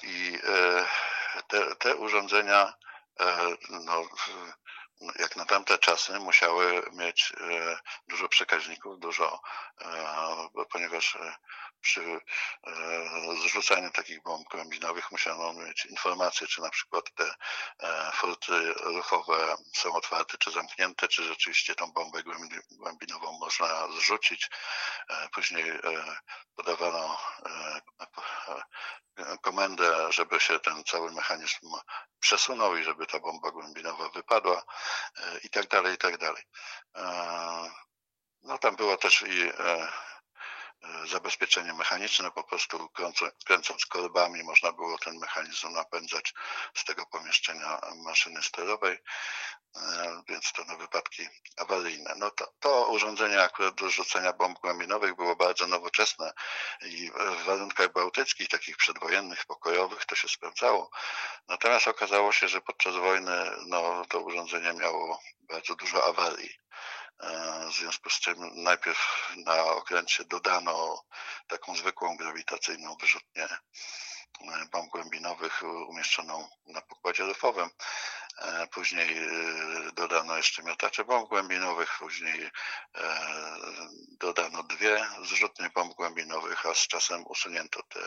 I 0.04 0.40
e, 0.44 0.86
te, 1.48 1.76
te 1.76 1.96
urządzenia 1.96 2.74
no, 3.70 4.08
jak 5.02 5.36
na 5.36 5.46
tamte 5.46 5.78
czasy 5.78 6.20
musiały 6.20 6.84
mieć 6.94 7.34
e, 7.42 7.78
dużo 8.08 8.30
przekaźników, 8.30 9.00
dużo, 9.00 9.42
e, 9.82 10.66
ponieważ 10.72 11.16
e, 11.16 11.36
przy 11.82 12.20
zrzucaniu 13.44 13.92
takich 13.92 14.24
bomb 14.24 14.50
głębinowych 14.50 15.12
musiano 15.12 15.54
mieć 15.54 15.86
informacje, 15.86 16.48
czy 16.48 16.62
na 16.62 16.70
przykład 16.70 17.06
te 17.16 17.36
furty 18.14 18.74
ruchowe 18.74 19.56
są 19.74 19.94
otwarte, 19.94 20.38
czy 20.38 20.52
zamknięte, 20.52 21.08
czy 21.08 21.24
rzeczywiście 21.24 21.76
tą 21.76 21.92
bombę 21.92 22.24
głębinową 22.72 23.40
można 23.40 23.88
zrzucić. 23.88 24.50
Później 25.32 25.80
podawano 26.56 27.18
komendę, 29.42 30.12
żeby 30.12 30.40
się 30.40 30.60
ten 30.60 30.84
cały 30.84 31.12
mechanizm 31.12 31.68
przesunął 32.20 32.78
i 32.78 32.84
żeby 32.84 33.06
ta 33.06 33.20
bomba 33.20 33.52
głębinowa 33.52 34.10
wypadła 34.10 34.64
e, 35.18 35.40
i 35.44 35.50
tak 35.50 35.68
dalej, 35.68 35.96
i 35.96 35.98
tak 35.98 36.18
dalej. 36.18 36.44
E, 36.96 37.06
no 38.44 38.58
tam 38.58 38.76
było 38.76 38.98
też 38.98 39.22
i 39.22 39.50
e, 39.50 39.88
zabezpieczenie 41.08 41.74
mechaniczne, 41.74 42.32
po 42.32 42.44
prostu 42.44 42.90
kręcąc 43.46 43.86
korbami 43.86 44.44
można 44.44 44.72
było 44.72 44.98
ten 44.98 45.18
mechanizm 45.18 45.74
napędzać 45.74 46.34
z 46.76 46.84
tego 46.84 47.06
pomieszczenia 47.06 47.82
maszyny 47.96 48.44
sterowej, 48.44 48.98
e, 49.76 50.22
więc 50.30 50.52
to 50.52 50.64
na 50.64 50.76
wypadki 50.76 51.28
awaryjne. 51.58 52.14
No 52.18 52.32
to, 52.32 52.54
to 52.60 52.88
urządzenie 52.88 53.42
akurat 53.42 53.76
do 53.76 53.90
rzucenia 53.90 54.34
bomb 54.34 54.60
głębinowych 54.60 55.16
było 55.16 55.36
bardzo 55.36 55.68
nowoczesne 55.68 56.34
i 56.82 57.12
w 57.12 57.44
warunkach 57.44 57.94
bałtyckich, 57.94 58.50
takich 58.50 58.78
przedwojennych, 58.78 59.46
pokojowych 59.46 60.06
to 60.06 60.16
się 60.16 60.28
sprawdzało. 60.30 60.90
Natomiast 61.48 61.88
okazało 61.88 62.32
się, 62.32 62.48
że 62.48 62.62
podczas 62.62 62.96
wojny 62.96 63.52
no, 63.68 64.06
to 64.10 64.20
urządzenie 64.20 64.74
miało 64.74 65.20
bardzo 65.42 65.76
dużo 65.76 66.06
awarii. 66.06 66.66
E, 67.20 67.68
w 67.70 67.74
związku 67.74 68.10
z 68.10 68.20
czym 68.20 68.64
najpierw 68.64 69.32
na 69.46 69.64
okręcie 69.64 70.26
dodano 70.26 71.04
taką 71.48 71.76
zwykłą 71.76 72.18
grawitacyjną 72.18 72.96
wyrzutnię 72.96 73.44
e, 73.44 73.58
bomb 74.72 74.92
głębinowych 74.92 75.64
umieszczoną 75.88 76.48
na 76.66 76.82
pokładzie 76.82 77.24
rufowym. 77.24 77.70
E, 78.38 78.68
później 78.68 79.28
dodano 79.94 80.38
jeszcze 80.38 80.64
miotacze 80.64 81.06
bomb 81.06 81.30
głębinowych, 81.30 81.98
później 82.00 82.50
dodano 84.20 84.64
dwie 84.64 85.08
zrzutnie 85.24 85.70
bomb 85.70 85.94
głębinowych, 85.94 86.66
a 86.66 86.74
z 86.74 86.88
czasem 86.88 87.24
usunięto 87.28 87.84
te 87.84 88.00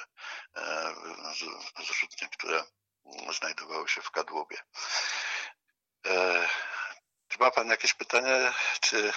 zrzutnie, 1.83 2.29
które 2.29 2.65
znajdowały 3.39 3.89
się 3.89 4.03
w 4.03 4.11
kadłubie. 4.11 4.57
Czy 7.29 7.39
ma 7.39 7.51
Pan 7.51 7.69
jakieś 7.69 7.95
pytanie, 7.95 8.53
czy... 8.81 9.13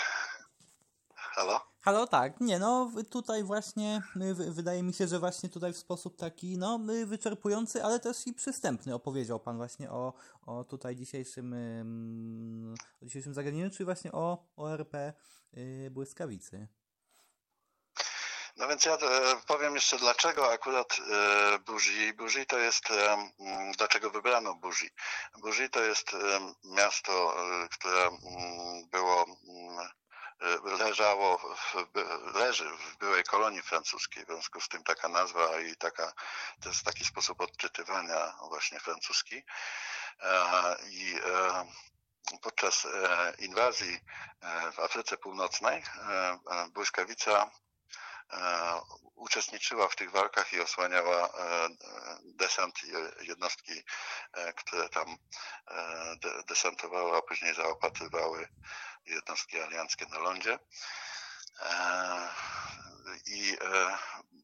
Halo? 1.15 1.71
Halo, 1.81 2.07
tak. 2.07 2.41
Nie, 2.41 2.59
no 2.59 2.91
tutaj 3.09 3.43
właśnie 3.43 4.01
y, 4.15 4.51
wydaje 4.51 4.83
mi 4.83 4.93
się, 4.93 5.07
że 5.07 5.19
właśnie 5.19 5.49
tutaj 5.49 5.73
w 5.73 5.77
sposób 5.77 6.17
taki, 6.17 6.57
no, 6.57 6.79
y, 6.89 7.05
wyczerpujący, 7.05 7.83
ale 7.83 7.99
też 7.99 8.27
i 8.27 8.33
przystępny 8.33 8.95
opowiedział 8.95 9.39
Pan 9.39 9.57
właśnie 9.57 9.91
o, 9.91 10.13
o 10.45 10.63
tutaj 10.63 10.95
dzisiejszym, 10.95 11.55
o 13.01 13.05
dzisiejszym 13.05 13.33
zagadnieniu, 13.33 13.69
czyli 13.69 13.85
właśnie 13.85 14.11
o 14.11 14.43
ORP 14.55 14.95
y, 15.53 15.89
Błyskawicy. 15.91 16.67
No 18.57 18.67
więc 18.67 18.85
ja 18.85 18.93
e, 18.93 18.97
powiem 19.47 19.75
jeszcze 19.75 19.97
dlaczego 19.97 20.51
akurat 20.53 20.97
e, 20.99 21.59
Buzi. 21.59 22.13
Buzi 22.13 22.45
to 22.45 22.57
jest, 22.57 22.91
e, 22.91 23.29
dlaczego 23.77 24.09
wybrano 24.09 24.55
Buzi. 24.55 24.89
Buzi 25.37 25.69
to 25.69 25.83
jest 25.83 26.11
miasto, 26.63 27.35
które 27.71 28.09
było 28.85 29.25
leżało, 30.63 31.55
leży 32.33 32.69
w 32.69 32.97
byłej 32.97 33.23
kolonii 33.23 33.61
francuskiej, 33.61 34.23
w 34.23 34.27
związku 34.27 34.61
z 34.61 34.67
tym 34.67 34.83
taka 34.83 35.07
nazwa 35.07 35.59
i 35.59 35.75
taka, 35.75 36.13
to 36.61 36.69
jest 36.69 36.83
taki 36.83 37.05
sposób 37.05 37.41
odczytywania 37.41 38.33
właśnie 38.49 38.79
francuski. 38.79 39.43
I 40.89 41.15
podczas 42.41 42.87
inwazji 43.39 43.99
w 44.73 44.79
Afryce 44.79 45.17
Północnej 45.17 45.83
błyskawica 46.73 47.51
uczestniczyła 49.15 49.87
w 49.87 49.95
tych 49.95 50.11
walkach 50.11 50.53
i 50.53 50.59
osłaniała 50.61 51.29
desant 52.23 52.75
jednostki, 53.21 53.83
które 54.55 54.89
tam 54.89 55.17
desantowały, 56.47 57.17
a 57.17 57.21
później 57.21 57.55
zaopatrywały 57.55 58.47
jednostki 59.05 59.61
alianckie 59.61 60.05
na 60.05 60.19
lądzie. 60.19 60.59
I 63.25 63.57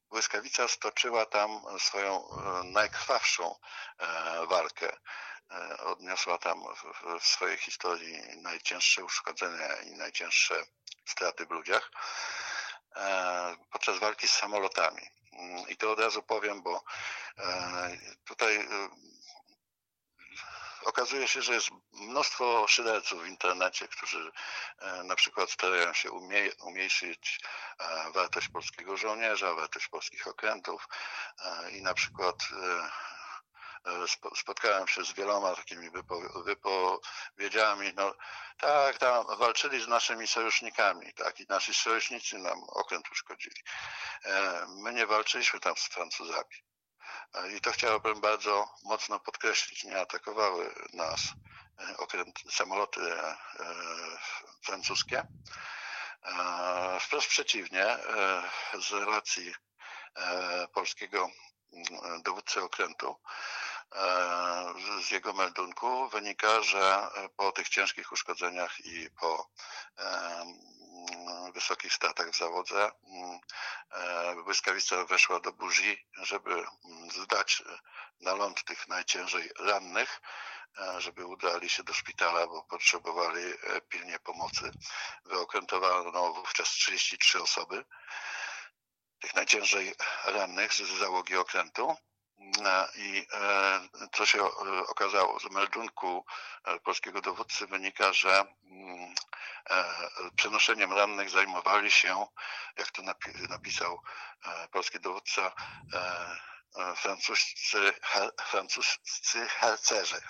Błyskawica 0.10 0.68
stoczyła 0.68 1.26
tam 1.26 1.62
swoją 1.80 2.30
najkrwawszą 2.64 3.56
walkę. 4.50 4.98
Odniosła 5.80 6.38
tam 6.38 6.64
w 7.20 7.26
swojej 7.26 7.58
historii 7.58 8.22
najcięższe 8.42 9.04
uszkodzenia 9.04 9.76
i 9.76 9.92
najcięższe 9.92 10.64
straty 11.06 11.46
w 11.46 11.52
ludziach. 11.52 11.92
E, 12.98 13.56
podczas 13.72 14.00
walki 14.00 14.28
z 14.28 14.32
samolotami. 14.32 15.02
Mm, 15.34 15.70
I 15.70 15.78
to 15.78 15.92
od 15.92 16.00
razu 16.00 16.24
powiem, 16.24 16.62
bo 16.62 16.84
e, 17.38 17.98
tutaj 18.26 18.56
e, 18.56 18.90
okazuje 20.86 21.28
się, 21.28 21.42
że 21.42 21.54
jest 21.54 21.70
mnóstwo 21.92 22.68
szyderców 22.68 23.24
w 23.24 23.28
internecie, 23.28 23.88
którzy 23.88 24.32
na 25.04 25.16
przykład 25.16 25.52
starają 25.52 25.94
się 25.94 26.12
umniejszyć 26.60 27.40
wartość 28.14 28.50
polskiego 28.50 28.98
żołnierza, 28.98 29.54
wartość 29.54 29.88
polskich 29.88 30.28
okrętów 30.28 30.88
i 31.72 31.82
na 31.82 31.94
przykład 31.94 32.36
spotkałem 34.36 34.88
się 34.88 35.06
z 35.06 35.14
wieloma 35.14 35.56
takimi 35.56 35.90
wypowiedziami, 36.46 37.94
no 37.96 38.14
tak, 38.58 38.98
tam 38.98 39.26
walczyli 39.38 39.82
z 39.82 39.88
naszymi 39.88 40.28
sojusznikami, 40.28 41.14
tak, 41.14 41.40
i 41.40 41.46
nasi 41.50 41.74
sojusznicy 41.74 42.38
nam 42.38 42.64
okręt 42.64 43.12
uszkodzili. 43.12 43.62
E, 44.26 44.66
my 44.68 44.94
nie 44.94 45.06
walczyliśmy 45.06 45.60
tam 45.60 45.78
z 45.78 45.88
Francuzami. 45.88 46.56
E, 47.34 47.52
I 47.52 47.62
to 47.62 47.72
chciałbym 47.72 48.22
bardzo 48.22 48.70
mocno 48.84 49.20
podkreślić. 49.20 49.84
Nie 49.84 50.00
atakowały 50.00 50.74
nas 50.94 51.20
e, 51.80 51.98
okręt, 51.98 52.40
samoloty 52.52 53.02
francuskie. 54.64 55.28
Wprost 57.00 57.28
przeciwnie, 57.28 57.98
z 58.74 58.92
racji 58.92 59.54
polskiego 60.74 61.30
mm, 61.74 62.22
dowódcy 62.22 62.64
okrętu 62.64 63.16
E, 63.16 63.67
z 65.02 65.12
jego 65.12 65.34
meldunku 65.34 66.10
wynika, 66.10 66.62
że 66.62 67.10
po 67.36 67.52
tych 67.52 67.70
ciężkich 67.70 68.12
uszkodzeniach 68.12 68.80
i 68.86 69.10
po 69.20 69.50
e, 69.98 70.46
wysokich 71.54 71.94
stratach 71.94 72.30
w 72.30 72.38
zawodze 72.38 72.92
e, 73.92 74.36
błyskawica 74.44 75.06
weszła 75.06 75.40
do 75.40 75.54
burzy, 75.54 75.98
żeby 76.18 76.66
zdać 77.24 77.64
na 78.20 78.34
ląd 78.34 78.64
tych 78.64 78.88
najciężej 78.88 79.52
rannych, 79.60 80.22
żeby 80.98 81.26
udali 81.26 81.70
się 81.70 81.84
do 81.84 81.94
szpitala, 81.94 82.48
bo 82.48 82.64
potrzebowali 82.64 83.44
pilnie 83.90 84.20
pomocy. 84.20 84.72
Wyokrętowano 85.26 86.34
wówczas 86.34 86.70
33 86.70 87.42
osoby, 87.42 87.86
tych 89.20 89.36
najciężej 89.36 89.94
rannych 90.26 90.74
z 90.74 91.00
załogi 91.00 91.36
okrętu. 91.36 91.96
I 92.96 93.28
e, 93.34 93.80
co 94.12 94.26
się 94.26 94.44
e, 94.44 94.48
okazało? 94.88 95.40
Z 95.40 95.52
meldunku 95.52 96.26
e, 96.64 96.80
polskiego 96.80 97.22
dowódcy 97.22 97.68
wynika, 97.68 98.14
że 98.14 98.46
mm, 98.66 99.16
przenoszeniem 100.36 100.94
rannych 100.94 101.30
zajmowali 101.30 101.92
się, 101.92 102.26
jak 102.78 102.92
to 102.92 103.02
napisał 103.50 104.02
polski 104.72 105.00
dowódca, 105.00 105.52
francuscy, 106.96 107.94
francuscy 108.42 109.48
harcerze. 109.48 110.22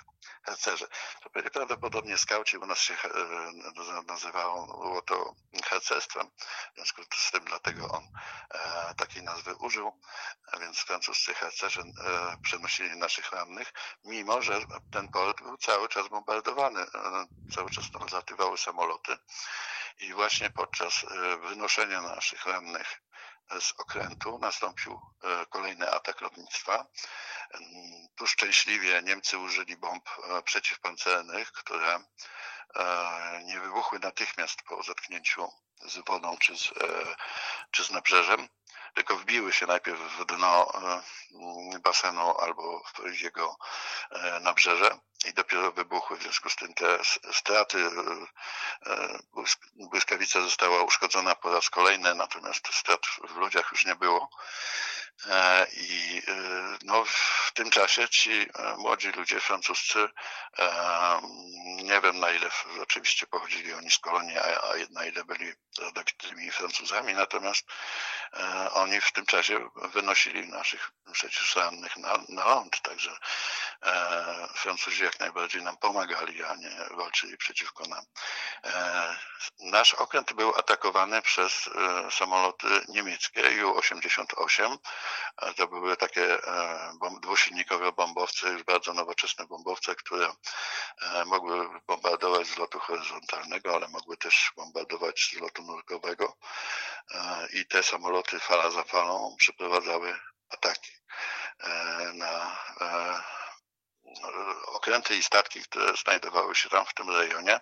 harcerze. 0.42 0.86
To 1.22 1.30
byli 1.30 1.50
prawdopodobnie 1.50 2.18
skauci, 2.18 2.58
u 2.58 2.66
nas 2.66 2.78
się 2.78 2.96
nazywało 4.06 5.02
to 5.02 5.34
harcerstwem, 5.64 6.30
w 6.72 6.76
związku 6.76 7.02
z 7.14 7.30
tym 7.30 7.44
dlatego 7.44 7.88
on 7.88 8.08
takiej 8.96 9.22
nazwy 9.22 9.54
użył, 9.54 10.00
a 10.52 10.58
więc 10.58 10.78
francuscy 10.78 11.34
harcerze 11.34 11.82
przenosili 12.42 12.96
naszych 12.96 13.32
rannych, 13.32 13.72
mimo 14.04 14.42
że 14.42 14.60
ten 14.90 15.08
port 15.08 15.42
był 15.42 15.56
cały 15.56 15.88
czas 15.88 16.08
bombardowany, 16.08 16.86
cały 17.50 17.70
czas 17.70 17.90
tam 17.90 18.08
zlatywały 18.08 18.58
samoloty 18.58 19.18
i 19.98 20.12
właśnie 20.14 20.50
podczas 20.50 21.06
wynoszenia 21.40 22.02
naszych 22.02 22.46
rannych 22.46 23.00
z 23.60 23.72
okrętu 23.78 24.38
nastąpił 24.38 25.00
e, 25.22 25.46
kolejny 25.46 25.90
atak 25.90 26.20
lotnictwa. 26.20 26.86
Tu 28.16 28.26
szczęśliwie 28.26 29.02
Niemcy 29.02 29.38
użyli 29.38 29.76
bomb 29.76 30.08
e, 30.08 30.42
przeciwpancernych, 30.42 31.52
które 31.52 32.00
e, 32.74 33.42
nie 33.44 33.60
wybuchły 33.60 33.98
natychmiast 33.98 34.62
po 34.62 34.82
zetknięciu 34.82 35.48
z 35.86 35.98
wodą 36.06 36.36
czy 36.38 36.56
z, 36.56 36.70
czy 37.70 37.84
z 37.84 37.90
nabrzeżem, 37.90 38.48
tylko 38.94 39.16
wbiły 39.16 39.52
się 39.52 39.66
najpierw 39.66 40.00
w 40.00 40.24
dno 40.24 40.72
basenu 41.82 42.38
albo 42.38 42.82
w 42.94 43.20
jego 43.20 43.56
nabrzeże 44.40 44.98
i 45.24 45.34
dopiero 45.34 45.72
wybuchły. 45.72 46.16
W 46.16 46.22
związku 46.22 46.50
z 46.50 46.56
tym 46.56 46.74
te 46.74 46.98
straty, 47.32 47.78
e, 47.78 47.90
e, 48.92 49.18
błyskawica 49.74 50.40
została 50.40 50.82
uszkodzona 50.82 51.34
po 51.34 51.52
raz 51.52 51.70
kolejny, 51.70 52.14
natomiast 52.14 52.74
strat 52.74 53.00
w 53.28 53.36
ludziach 53.36 53.72
już 53.72 53.84
nie 53.84 53.94
było. 53.94 54.30
E, 55.26 55.66
I 55.72 56.22
no, 56.84 57.04
w 57.04 57.52
tym 57.54 57.70
czasie 57.70 58.08
ci 58.08 58.46
młodzi 58.78 59.08
ludzie 59.08 59.40
francuscy, 59.40 60.08
nie 61.82 62.00
wiem 62.00 62.20
na 62.20 62.30
ile 62.30 62.50
oczywiście 62.82 63.26
pochodzili 63.26 63.74
oni 63.74 63.90
z 63.90 63.98
kolonii, 63.98 64.38
a 64.38 64.72
na 64.90 65.04
ile 65.04 65.24
byli 65.24 65.52
rodowitymi 65.78 66.50
Francuzami, 66.50 67.14
natomiast 67.14 67.66
oni 68.72 69.00
w 69.00 69.12
tym 69.12 69.26
czasie 69.26 69.68
wynosili 69.74 70.48
naszych 70.48 70.90
przecież 71.12 71.56
rannych 71.56 71.96
na, 71.96 72.18
na 72.28 72.44
ląd, 72.44 72.82
także 72.82 73.10
Francuzi 74.54 75.04
jak 75.04 75.20
najbardziej 75.20 75.62
nam 75.62 75.76
pomagali, 75.76 76.44
a 76.44 76.54
nie 76.54 76.70
walczyli 76.90 77.36
przeciwko 77.36 77.86
nam. 77.86 78.04
E, 78.64 79.16
nasz 79.58 79.94
okręt 79.94 80.32
był 80.32 80.54
atakowany 80.56 81.22
przez 81.22 81.70
e, 81.74 82.10
samoloty 82.10 82.66
niemieckie 82.88 83.40
Ju-88. 83.40 84.78
E, 85.42 85.54
to 85.54 85.66
były 85.66 85.96
takie 85.96 86.38
dwusilnikowe 87.20 87.92
bombowce, 87.92 88.48
już 88.48 88.62
bardzo 88.62 88.92
nowoczesne 88.92 89.46
bombowce, 89.46 89.94
które 89.94 90.32
mogły 91.26 91.80
bombardować 91.86 92.46
z 92.46 92.58
lotu 92.58 92.78
horyzontalnego, 92.78 93.74
ale 93.74 93.88
mogły 93.88 94.16
też 94.16 94.52
bombardować 94.56 95.30
z 95.32 95.40
lotu 95.40 95.62
nurkowego. 95.62 96.36
I 97.52 97.66
te 97.66 97.82
samoloty 97.82 98.40
fala 98.40 98.70
za 98.70 98.82
falą 98.82 99.36
przeprowadzały 99.38 100.20
ataki 100.48 100.92
na 102.14 102.58
okręty 104.66 105.16
i 105.16 105.22
statki, 105.22 105.62
które 105.62 105.96
znajdowały 105.96 106.54
się 106.54 106.68
tam 106.68 106.86
w 106.86 106.94
tym 106.94 107.10
rejonie, 107.10 107.60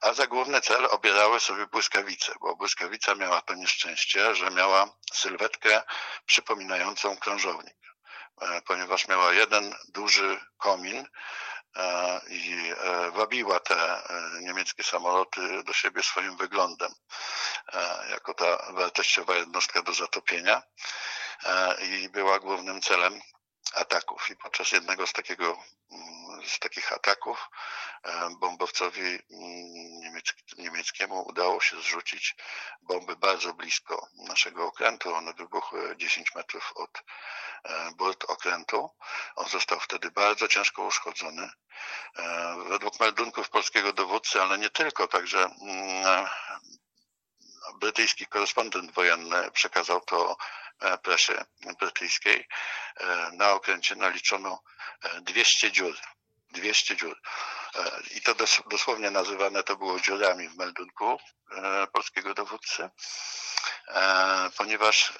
a 0.00 0.12
za 0.12 0.26
główny 0.26 0.60
cel 0.60 0.86
obierały 0.90 1.40
sobie 1.40 1.66
błyskawice, 1.66 2.32
bo 2.40 2.56
błyskawica 2.56 3.14
miała 3.14 3.40
to 3.40 3.54
nieszczęście, 3.54 4.34
że 4.34 4.50
miała 4.50 4.88
sylwetkę 5.12 5.82
przypominającą 6.26 7.16
krążownik, 7.16 7.76
ponieważ 8.66 9.08
miała 9.08 9.32
jeden 9.32 9.74
duży 9.88 10.40
komin, 10.58 11.06
i 12.28 12.72
wabiła 13.12 13.60
te 13.60 14.02
niemieckie 14.40 14.82
samoloty 14.82 15.62
do 15.62 15.72
siebie 15.72 16.02
swoim 16.02 16.36
wyglądem, 16.36 16.94
jako 18.10 18.34
ta 18.34 18.72
wartościowa 18.72 19.34
jednostka 19.34 19.82
do 19.82 19.94
zatopienia 19.94 20.62
i 21.80 22.08
była 22.08 22.38
głównym 22.38 22.82
celem 22.82 23.20
ataków. 23.74 24.30
I 24.30 24.36
podczas 24.36 24.72
jednego 24.72 25.06
z, 25.06 25.12
takiego, 25.12 25.58
z 26.46 26.58
takich 26.58 26.92
ataków 26.92 27.48
bombowcowi 28.40 29.00
mm, 29.00 29.20
niemiecki, 30.00 30.42
niemieckiemu 30.58 31.28
udało 31.28 31.60
się 31.60 31.80
zrzucić 31.80 32.36
bomby 32.82 33.16
bardzo 33.16 33.54
blisko 33.54 34.08
naszego 34.14 34.66
okrętu. 34.66 35.14
One 35.14 35.32
wybuchły 35.32 35.96
10 35.96 36.34
metrów 36.34 36.72
od 36.74 37.02
bort 37.96 38.24
okrętu. 38.24 38.90
On 39.36 39.48
został 39.48 39.80
wtedy 39.80 40.10
bardzo 40.10 40.48
ciężko 40.48 40.82
uszkodzony. 40.82 41.50
Według 42.68 43.00
meldunków 43.00 43.50
polskiego 43.50 43.92
dowódcy, 43.92 44.42
ale 44.42 44.58
nie 44.58 44.70
tylko, 44.70 45.08
także 45.08 45.44
mm, 45.44 46.26
brytyjski 47.80 48.26
korespondent 48.26 48.92
wojenny 48.92 49.50
przekazał 49.50 50.00
to 50.00 50.36
e, 50.80 50.98
presie 50.98 51.44
brytyjskiej. 51.80 52.48
E, 52.96 53.30
na 53.32 53.52
okręcie 53.52 53.96
naliczono 53.96 54.62
200 55.22 55.66
e, 55.66 55.72
dziur. 55.72 55.96
200 56.54 56.96
dziur. 56.96 57.20
I 58.10 58.22
to 58.22 58.34
dosłownie 58.66 59.10
nazywane 59.10 59.62
to 59.62 59.76
było 59.76 60.00
dziurami 60.00 60.48
w 60.48 60.56
meldunku 60.56 61.18
polskiego 61.92 62.34
dowódcy, 62.34 62.90
ponieważ 64.56 65.12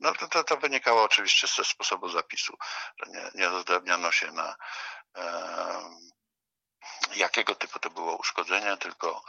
no 0.00 0.14
to, 0.14 0.28
to, 0.28 0.44
to 0.44 0.56
wynikało 0.56 1.02
oczywiście 1.02 1.46
ze 1.46 1.64
sposobu 1.64 2.08
zapisu, 2.08 2.56
że 2.98 3.10
nie, 3.10 3.30
nie 3.34 3.48
rozdrabniano 3.48 4.12
się 4.12 4.32
na 4.32 4.56
jakiego 7.16 7.54
typu 7.54 7.78
to 7.78 7.90
było 7.90 8.16
uszkodzenie, 8.16 8.76
tylko 8.76 9.22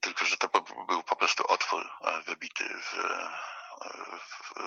tylko 0.00 0.24
że 0.24 0.36
to 0.36 0.48
był 0.88 1.02
po 1.02 1.16
prostu 1.16 1.46
otwór 1.46 1.90
e, 2.00 2.22
wybity 2.22 2.64
w, 2.68 2.94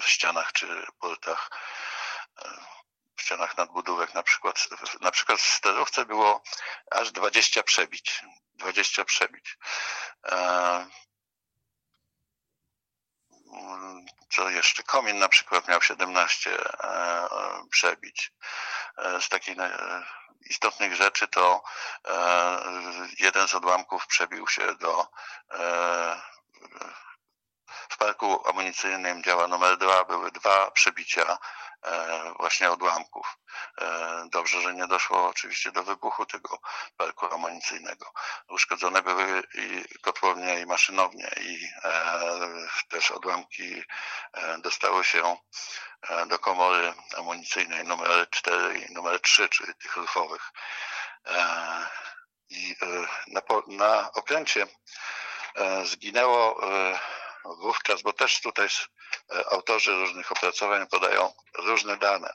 w, 0.02 0.08
ścianach 0.10 0.54
czy 0.54 0.86
portach, 1.00 1.50
e, 2.38 2.50
w 3.20 3.22
ścianach 3.22 3.58
nadbudówek 3.58 4.14
na 4.14 4.24
przykład. 4.24 4.70
Na 5.02 5.12
przykład 5.12 5.40
w 5.40 5.56
sterowce 5.56 6.06
było 6.06 6.44
aż 6.92 7.12
20 7.12 7.64
przebić. 7.64 8.22
20 8.54 9.06
przebić. 9.06 9.58
E, 10.26 10.88
co 14.30 14.50
jeszcze? 14.50 14.84
Komin 14.84 15.20
na 15.20 15.30
przykład 15.30 15.68
miał 15.68 15.82
17 15.82 16.58
przebić. 17.72 18.32
Z 19.20 19.30
takiej 19.30 19.56
istotnych 20.50 20.96
rzeczy 20.96 21.28
to 21.28 21.64
e, 22.08 22.60
jeden 23.20 23.48
z 23.48 23.54
odłamków 23.54 24.08
przebił 24.08 24.48
się 24.48 24.76
do 24.76 25.08
e, 25.52 26.22
w 27.90 27.98
parku 27.98 28.48
amunicyjnym 28.50 29.24
działa 29.24 29.48
numer 29.48 29.78
dwa 29.78 30.04
były 30.06 30.32
dwa 30.32 30.72
przebicia 30.72 31.24
e, 31.24 31.38
właśnie 32.40 32.72
odłamków. 32.72 33.38
Dobrze, 34.32 34.62
że 34.62 34.74
nie 34.74 34.88
doszło 34.88 35.28
oczywiście 35.28 35.72
do 35.72 35.84
wybuchu 35.84 36.26
tego 36.26 36.60
parku 36.98 37.34
amunicyjnego. 37.34 38.12
Uszkodzone 38.50 39.02
były 39.02 39.44
i 39.54 39.84
kotłownie, 40.02 40.60
i 40.60 40.66
maszynownie, 40.66 41.30
i 41.42 41.70
też 42.90 43.12
odłamki 43.12 43.84
dostały 44.60 45.04
się 45.04 45.38
do 46.28 46.40
komory 46.40 46.94
amunicyjnej 47.18 47.84
numer 47.84 48.30
4 48.30 48.80
i 48.80 48.94
numer 48.94 49.22
3, 49.22 49.50
czyli 49.50 49.76
tych 49.76 49.96
rufowych. 49.96 50.52
I 52.50 52.76
na, 53.28 53.42
na 53.68 54.12
okręcie 54.12 54.68
zginęło 55.84 56.62
wówczas, 57.46 58.02
bo 58.02 58.14
też 58.14 58.42
tutaj 58.42 58.68
autorzy 59.52 59.92
różnych 59.92 60.32
opracowań 60.32 60.88
podają 60.88 61.34
różne 61.58 61.98
dane. 61.98 62.34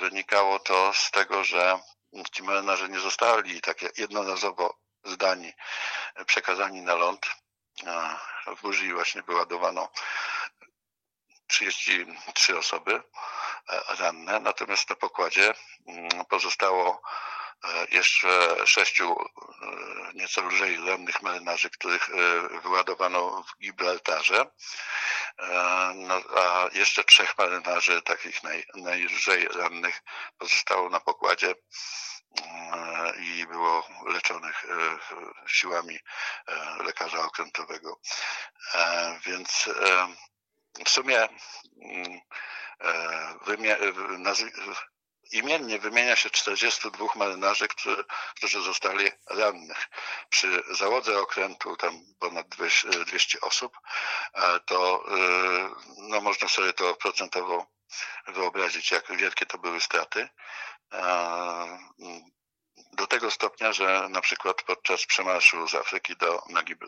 Wynikało 0.00 0.58
to 0.58 0.92
z 0.94 1.10
tego, 1.10 1.44
że 1.44 1.78
ci 2.32 2.42
marynarze 2.42 2.88
nie 2.88 3.00
zostali 3.00 3.60
takie 3.60 3.90
jednorazowo 3.96 4.78
zdani, 5.04 5.52
przekazani 6.26 6.82
na 6.82 6.94
ląd. 6.94 7.26
W 8.46 8.62
burzy 8.62 8.94
właśnie 8.94 9.22
wyładowano 9.22 9.88
33 11.46 12.58
osoby 12.58 13.02
e, 13.68 13.96
ranne, 13.98 14.40
natomiast 14.40 14.90
na 14.90 14.96
pokładzie 14.96 15.54
mm, 15.86 16.24
pozostało 16.28 16.90
e, 16.90 17.41
jeszcze 17.90 18.56
sześciu 18.66 19.12
e, 19.12 20.14
nieco 20.14 20.42
lżej 20.42 20.76
rannych 20.76 21.22
marynarzy, 21.22 21.70
których 21.70 22.10
wyładowano 22.62 23.42
w 23.42 23.62
Gibraltarze, 23.62 24.46
no, 25.94 26.22
a 26.36 26.68
jeszcze 26.72 27.04
trzech 27.04 27.38
marynarzy 27.38 28.02
takich 28.02 28.42
naj, 28.42 28.64
najlżej 28.74 29.48
rannych 29.48 30.02
pozostało 30.38 30.90
na 30.90 31.00
pokładzie 31.00 31.54
i 33.18 33.46
było 33.46 33.88
leczonych 34.06 34.64
siłami 35.46 35.98
lekarza 36.84 37.18
okrętowego. 37.18 38.00
Więc 39.26 39.68
w 40.84 40.88
sumie 40.88 41.28
mm, 41.82 42.20
e, 42.80 43.34
imiennie 45.32 45.78
wymienia 45.78 46.16
się 46.16 46.30
42 46.30 47.06
marynarzy, 47.14 47.68
którzy, 47.68 48.04
którzy 48.36 48.62
zostali 48.62 49.10
rannych. 49.30 49.88
Przy 50.30 50.62
załodze 50.70 51.18
okrętu, 51.18 51.76
tam 51.76 52.04
ponad 52.18 52.48
200 53.06 53.40
osób, 53.40 53.78
to 54.66 55.04
e, 55.08 55.70
no, 55.98 56.20
można 56.20 56.48
sobie 56.48 56.72
to 56.72 56.94
procentowo 56.94 57.66
wyobrazić, 58.26 58.90
jak 58.90 59.16
wielkie 59.16 59.46
to 59.46 59.58
były 59.58 59.80
straty. 59.80 60.28
Do 62.92 63.06
tego 63.06 63.30
stopnia, 63.30 63.72
że 63.72 64.08
na 64.08 64.20
przykład 64.20 64.62
podczas 64.62 65.06
przemarszu 65.06 65.68
z 65.68 65.74
Afryki 65.74 66.16
do, 66.16 66.42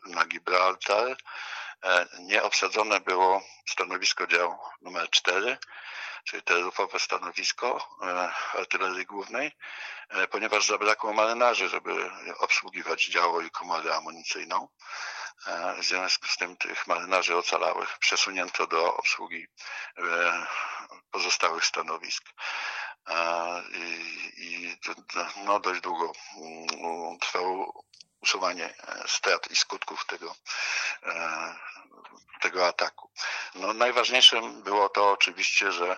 na 0.06 0.24
Gibraltar 0.26 1.16
E, 1.84 2.06
nieobsadzone 2.20 3.00
było 3.00 3.42
stanowisko 3.68 4.26
działu 4.26 4.58
numer 4.82 5.10
4, 5.10 5.58
czyli 6.24 6.42
te 6.42 6.60
rufowe 6.60 6.98
stanowisko 6.98 7.96
e, 8.02 8.32
artylerii 8.58 9.06
głównej, 9.06 9.52
e, 10.08 10.26
ponieważ 10.28 10.66
zabrakło 10.66 11.12
marynarzy, 11.12 11.68
żeby 11.68 12.10
obsługiwać 12.38 13.06
działo 13.06 13.40
i 13.40 13.50
komorę 13.50 13.96
amunicyjną. 13.96 14.68
W 15.78 15.84
związku 15.84 16.26
z 16.26 16.36
tym 16.36 16.56
tych 16.56 16.86
marynarzy 16.86 17.36
ocalałych 17.36 17.98
przesunięto 17.98 18.66
do 18.66 18.96
obsługi 18.96 19.46
pozostałych 21.10 21.64
stanowisk. 21.64 22.24
I, 23.72 24.32
i 24.36 24.78
no, 25.44 25.60
dość 25.60 25.80
długo 25.80 26.12
mm, 26.36 27.18
trwało 27.18 27.84
usuwanie 28.20 28.74
strat 29.06 29.50
i 29.50 29.56
skutków 29.56 30.06
tego 30.06 30.34
tego 32.44 32.66
ataku. 32.66 33.10
No, 33.54 33.72
najważniejszym 33.72 34.62
było 34.62 34.88
to 34.88 35.10
oczywiście, 35.10 35.72
że 35.72 35.96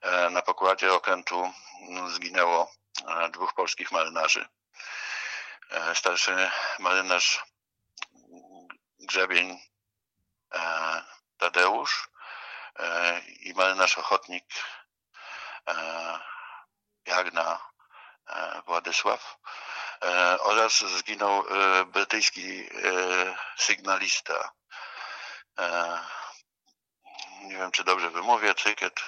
e, 0.00 0.30
na 0.30 0.42
pokładzie 0.42 0.92
okrętu 0.92 1.52
no, 1.88 2.08
zginęło 2.08 2.72
e, 3.06 3.28
dwóch 3.28 3.54
polskich 3.54 3.92
marynarzy. 3.92 4.48
E, 5.70 5.94
starszy 5.94 6.50
marynarz 6.78 7.44
Grzebień 9.00 9.60
Tadeusz 11.38 12.08
i 13.40 13.54
marynarz 13.54 13.98
ochotnik 13.98 14.44
Jagna 17.08 17.68
Władysław 18.66 19.38
oraz 20.38 20.78
zginął 20.78 21.44
brytyjski 21.86 22.68
sygnalista 23.56 24.52
E, 25.58 25.98
nie 27.42 27.56
wiem 27.56 27.70
czy 27.70 27.84
dobrze 27.84 28.10
wymówię, 28.10 28.54
Cyket 28.54 29.00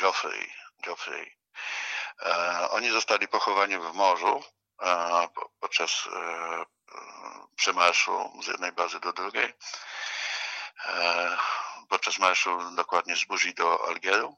Geoffrey. 0.00 0.52
Geoffrey. 0.84 1.36
E, 2.22 2.68
oni 2.70 2.90
zostali 2.90 3.28
pochowani 3.28 3.78
w 3.78 3.92
morzu 3.92 4.44
e, 4.82 5.28
podczas 5.60 6.08
przemarszu 7.56 8.40
z 8.42 8.46
jednej 8.46 8.72
bazy 8.72 9.00
do 9.00 9.12
drugiej. 9.12 9.54
Podczas 11.88 12.18
marszu 12.18 12.70
dokładnie 12.74 13.16
z 13.16 13.24
Buzi 13.24 13.54
do 13.54 13.88
Algieru. 13.88 14.36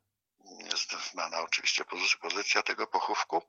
Jest 0.73 1.11
znana 1.11 1.41
oczywiście 1.41 1.85
pozycja 2.21 2.63
tego 2.63 2.87
pochówku. 2.87 3.43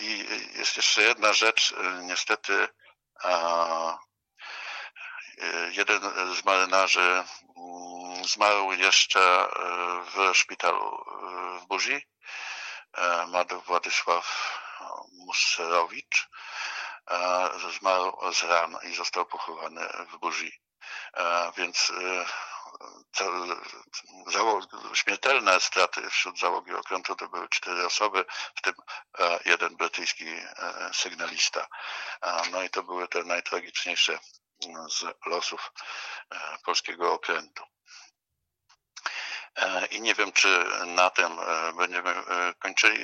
I 0.00 0.26
jest 0.58 0.76
jeszcze 0.76 1.02
jedna 1.02 1.32
rzecz, 1.32 1.74
niestety 2.02 2.68
jeden 5.72 6.34
z 6.34 6.44
marynarzy 6.44 7.24
mm, 7.56 8.24
zmarł 8.24 8.72
jeszcze 8.72 9.48
w 10.14 10.34
szpitalu 10.34 11.04
w 11.60 11.66
Buzi. 11.66 12.06
Madł 13.26 13.60
Władysław 13.60 14.58
Muserowicz 15.12 16.28
zmarł 17.78 18.32
z 18.32 18.42
ran 18.42 18.78
i 18.82 18.94
został 18.94 19.26
pochowany 19.26 19.88
w 20.10 20.18
Buzi. 20.18 20.60
Więc 21.56 21.92
śmiertelne 24.94 25.60
straty 25.60 26.10
wśród 26.10 26.38
załogi 26.38 26.74
okrętu 26.74 27.16
to 27.16 27.28
były 27.28 27.48
cztery 27.48 27.86
osoby, 27.86 28.24
w 28.54 28.62
tym 28.62 28.74
jeden 29.44 29.76
brytyjski 29.76 30.24
sygnalista. 30.92 31.66
No 32.52 32.62
i 32.62 32.70
to 32.70 32.82
były 32.82 33.08
te 33.08 33.24
najtragiczniejsze 33.24 34.18
z 34.88 35.26
losów 35.26 35.72
polskiego 36.64 37.12
okrętu. 37.12 37.64
I 39.90 40.00
nie 40.00 40.14
wiem, 40.14 40.32
czy 40.32 40.48
na 40.86 41.10
tym 41.10 41.32
będziemy 41.76 42.10
kończyli 42.58 42.98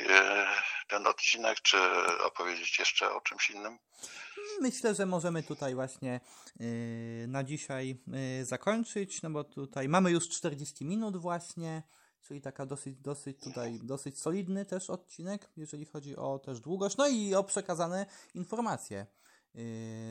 ten 0.88 1.06
odcinek, 1.06 1.60
czy 1.60 1.78
opowiedzieć 2.24 2.78
jeszcze 2.78 3.12
o 3.12 3.20
czymś 3.20 3.50
innym? 3.50 3.78
Myślę, 4.60 4.94
że 4.94 5.06
możemy 5.06 5.42
tutaj 5.42 5.74
właśnie 5.74 6.20
na 7.28 7.44
dzisiaj 7.44 7.96
zakończyć, 8.42 9.22
no 9.22 9.30
bo 9.30 9.44
tutaj 9.44 9.88
mamy 9.88 10.10
już 10.10 10.28
40 10.28 10.84
minut 10.84 11.16
właśnie, 11.16 11.82
czyli 12.22 12.40
taka 12.40 12.66
dosyć, 12.66 12.96
dosyć 12.96 13.40
tutaj, 13.40 13.78
dosyć 13.82 14.20
solidny 14.20 14.64
też 14.64 14.90
odcinek, 14.90 15.48
jeżeli 15.56 15.86
chodzi 15.86 16.16
o 16.16 16.38
też 16.38 16.60
długość, 16.60 16.96
no 16.96 17.08
i 17.08 17.34
o 17.34 17.44
przekazane 17.44 18.06
informacje. 18.34 19.06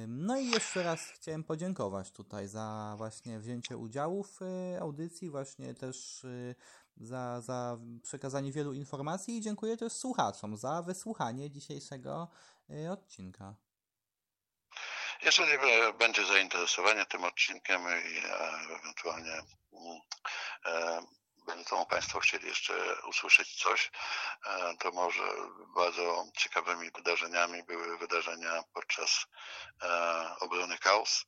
No 0.07 0.37
i 0.37 0.49
jeszcze 0.49 0.83
raz 0.83 1.11
chciałem 1.11 1.43
podziękować 1.43 2.11
tutaj 2.11 2.47
za 2.47 2.93
właśnie 2.97 3.39
wzięcie 3.39 3.77
udziału 3.77 4.23
w 4.23 4.41
y, 4.41 4.81
audycji, 4.81 5.29
właśnie 5.29 5.73
też 5.73 6.23
y, 6.23 6.55
za, 6.97 7.41
za 7.41 7.77
przekazanie 8.03 8.51
wielu 8.51 8.73
informacji 8.73 9.37
i 9.37 9.41
dziękuję 9.41 9.77
też 9.77 9.93
słuchaczom 9.93 10.57
za 10.57 10.81
wysłuchanie 10.81 11.51
dzisiejszego 11.51 12.27
y, 12.69 12.91
odcinka. 12.91 13.55
Jeżeli 15.23 15.51
będzie 15.99 16.25
zainteresowanie 16.25 17.05
tym 17.05 17.23
odcinkiem 17.23 17.81
i 17.81 18.17
ewentualnie 18.75 19.33
mm, 19.73 19.99
e, 20.65 21.01
będą 21.49 21.85
Państwo 21.85 22.19
chcieli 22.19 22.47
jeszcze 22.47 22.73
usłyszeć 23.01 23.55
coś, 23.55 23.91
e, 24.45 24.73
to 24.79 24.91
może 24.91 25.23
bardzo 25.75 26.25
ciekawymi 26.37 26.91
wydarzeniami 26.95 27.63
były 27.63 27.97
wydarzenia 27.97 28.63
podczas 28.73 29.25
e, 29.83 30.35
obrony 30.39 30.77
Chaos. 30.77 31.25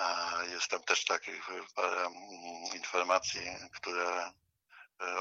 E, 0.00 0.46
jest 0.46 0.68
tam 0.68 0.82
też 0.82 1.04
takich 1.04 1.48
informacji, 2.74 3.40
które 3.72 4.32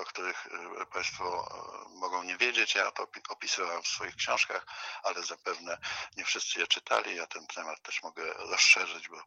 o 0.01 0.05
których 0.05 0.47
Państwo 0.93 1.49
mogą 1.89 2.23
nie 2.23 2.37
wiedzieć. 2.37 2.75
Ja 2.75 2.91
to 2.91 3.07
opisywałem 3.29 3.83
w 3.83 3.87
swoich 3.87 4.15
książkach, 4.15 4.65
ale 5.03 5.23
zapewne 5.23 5.77
nie 6.17 6.25
wszyscy 6.25 6.59
je 6.59 6.67
czytali. 6.67 7.15
Ja 7.15 7.27
ten 7.27 7.47
temat 7.47 7.81
też 7.81 8.03
mogę 8.03 8.33
rozszerzyć, 8.33 9.09
bo 9.09 9.23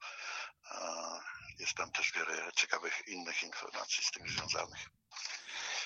jest 1.58 1.74
tam 1.74 1.92
też 1.92 2.12
wiele 2.12 2.52
ciekawych 2.52 3.08
innych 3.08 3.42
informacji 3.42 4.04
z 4.04 4.10
tym 4.10 4.28
związanych. 4.28 4.88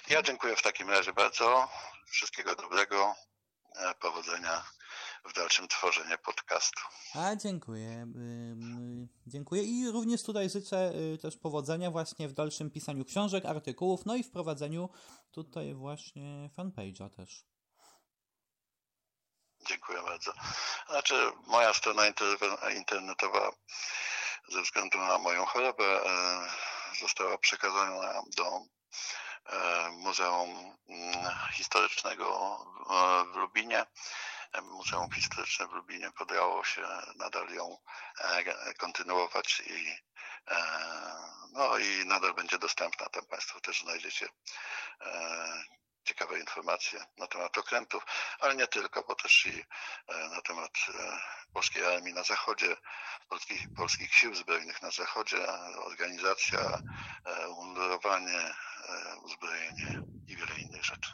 Ja 0.09 0.23
dziękuję 0.23 0.57
w 0.57 0.63
takim 0.63 0.91
razie 0.91 1.13
bardzo. 1.13 1.69
Wszystkiego 2.11 2.55
dobrego. 2.55 3.15
E, 3.77 3.95
powodzenia 3.95 4.65
w 5.25 5.33
dalszym 5.33 5.69
tworzeniu 5.69 6.19
podcastu. 6.19 6.83
A 7.15 7.37
dziękuję. 7.37 8.07
Dziękuję 9.27 9.63
i 9.63 9.91
również 9.91 10.23
tutaj 10.23 10.51
życzę 10.51 10.93
y, 11.15 11.19
też 11.19 11.37
powodzenia 11.37 11.91
właśnie 11.91 12.29
w 12.29 12.33
dalszym 12.33 12.71
pisaniu 12.71 13.05
książek, 13.05 13.45
artykułów, 13.45 14.07
no 14.07 14.17
i 14.17 14.23
wprowadzeniu 14.23 14.89
tutaj 15.31 15.75
właśnie 15.75 16.51
fanpage'a 16.57 17.11
też. 17.11 17.45
Dziękuję 19.69 20.03
bardzo. 20.03 20.33
Znaczy, 20.89 21.33
moja 21.47 21.75
strona 21.75 22.03
internetowa 22.77 23.53
ze 24.49 24.63
względu 24.63 24.99
na 24.99 25.19
moją 25.19 25.45
chorobę 25.45 25.85
e, 25.85 26.09
została 27.01 27.39
przekazana 27.39 28.23
do 28.37 28.61
e, 29.47 29.91
Muzeum 29.91 30.77
mm, 30.89 31.15
Historycznego 31.53 32.59
w 33.33 33.37
Lubinie. 33.37 33.87
Muzeum 34.63 35.13
Historyczne 35.13 35.67
w 35.69 35.73
Lubinie 35.73 36.11
podało 36.19 36.65
się 36.65 36.83
nadal 37.17 37.49
ją 37.49 37.79
e, 38.19 38.75
kontynuować 38.75 39.63
i 39.67 40.07
no 41.53 41.79
i 41.79 42.07
nadal 42.07 42.35
będzie 42.35 42.59
dostępna. 42.59 43.07
Tam 43.07 43.27
Państwo 43.27 43.61
też 43.61 43.81
znajdziecie 43.81 44.29
ciekawe 46.07 46.41
informacje 46.41 47.07
na 47.19 47.27
temat 47.27 47.59
okrętów, 47.59 48.05
ale 48.41 48.57
nie 48.57 48.67
tylko, 48.67 49.03
bo 49.09 49.15
też 49.15 49.47
i 49.47 49.65
e, 50.09 50.29
na 50.29 50.41
temat 50.43 50.71
e, 50.89 51.19
polskiej 51.53 51.87
armii 51.87 52.15
na 52.15 52.23
zachodzie, 52.23 52.77
polskich, 53.29 53.67
polskich 53.77 54.15
sił 54.15 54.35
zbrojnych 54.35 54.83
na 54.83 54.91
zachodzie, 54.91 55.47
organizacja, 55.77 56.61
e, 57.25 57.49
umundurowanie, 57.49 58.55
uzbrojenie 59.23 60.01
i 60.27 60.37
wiele 60.37 60.59
innych 60.59 60.85
rzeczy. 60.85 61.11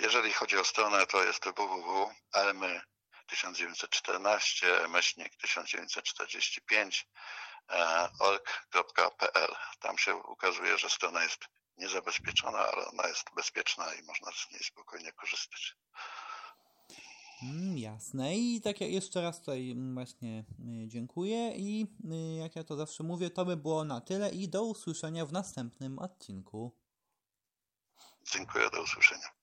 Jeżeli 0.00 0.32
chodzi 0.32 0.58
o 0.58 0.64
stronę, 0.64 1.06
to 1.06 1.24
jest 1.24 1.44
www.army 1.44 2.80
1914, 3.26 4.88
myślnik 4.88 5.36
1945 5.36 7.06
org.pl. 8.20 9.54
Tam 9.80 9.98
się 9.98 10.16
ukazuje, 10.16 10.78
że 10.78 10.90
strona 10.90 11.22
jest 11.22 11.44
niezabezpieczona, 11.78 12.58
ale 12.58 12.86
ona 12.86 13.08
jest 13.08 13.24
bezpieczna 13.36 13.94
i 13.94 14.02
można 14.02 14.32
z 14.32 14.50
niej 14.50 14.60
spokojnie 14.64 15.12
korzystać. 15.12 15.76
Mm, 17.42 17.78
jasne. 17.78 18.36
I 18.36 18.60
tak 18.60 18.80
jak 18.80 18.90
jeszcze 18.90 19.22
raz 19.22 19.40
tutaj 19.40 19.70
mm, 19.70 19.94
właśnie 19.94 20.44
y, 20.84 20.88
dziękuję 20.88 21.52
i 21.56 21.86
y, 22.12 22.36
jak 22.36 22.56
ja 22.56 22.64
to 22.64 22.76
zawsze 22.76 23.02
mówię, 23.02 23.30
to 23.30 23.44
by 23.44 23.56
było 23.56 23.84
na 23.84 24.00
tyle 24.00 24.30
i 24.30 24.48
do 24.48 24.64
usłyszenia 24.64 25.26
w 25.26 25.32
następnym 25.32 25.98
odcinku. 25.98 26.85
Dziękuję, 28.30 28.70
do 28.70 28.82
usłyszenia. 28.82 29.35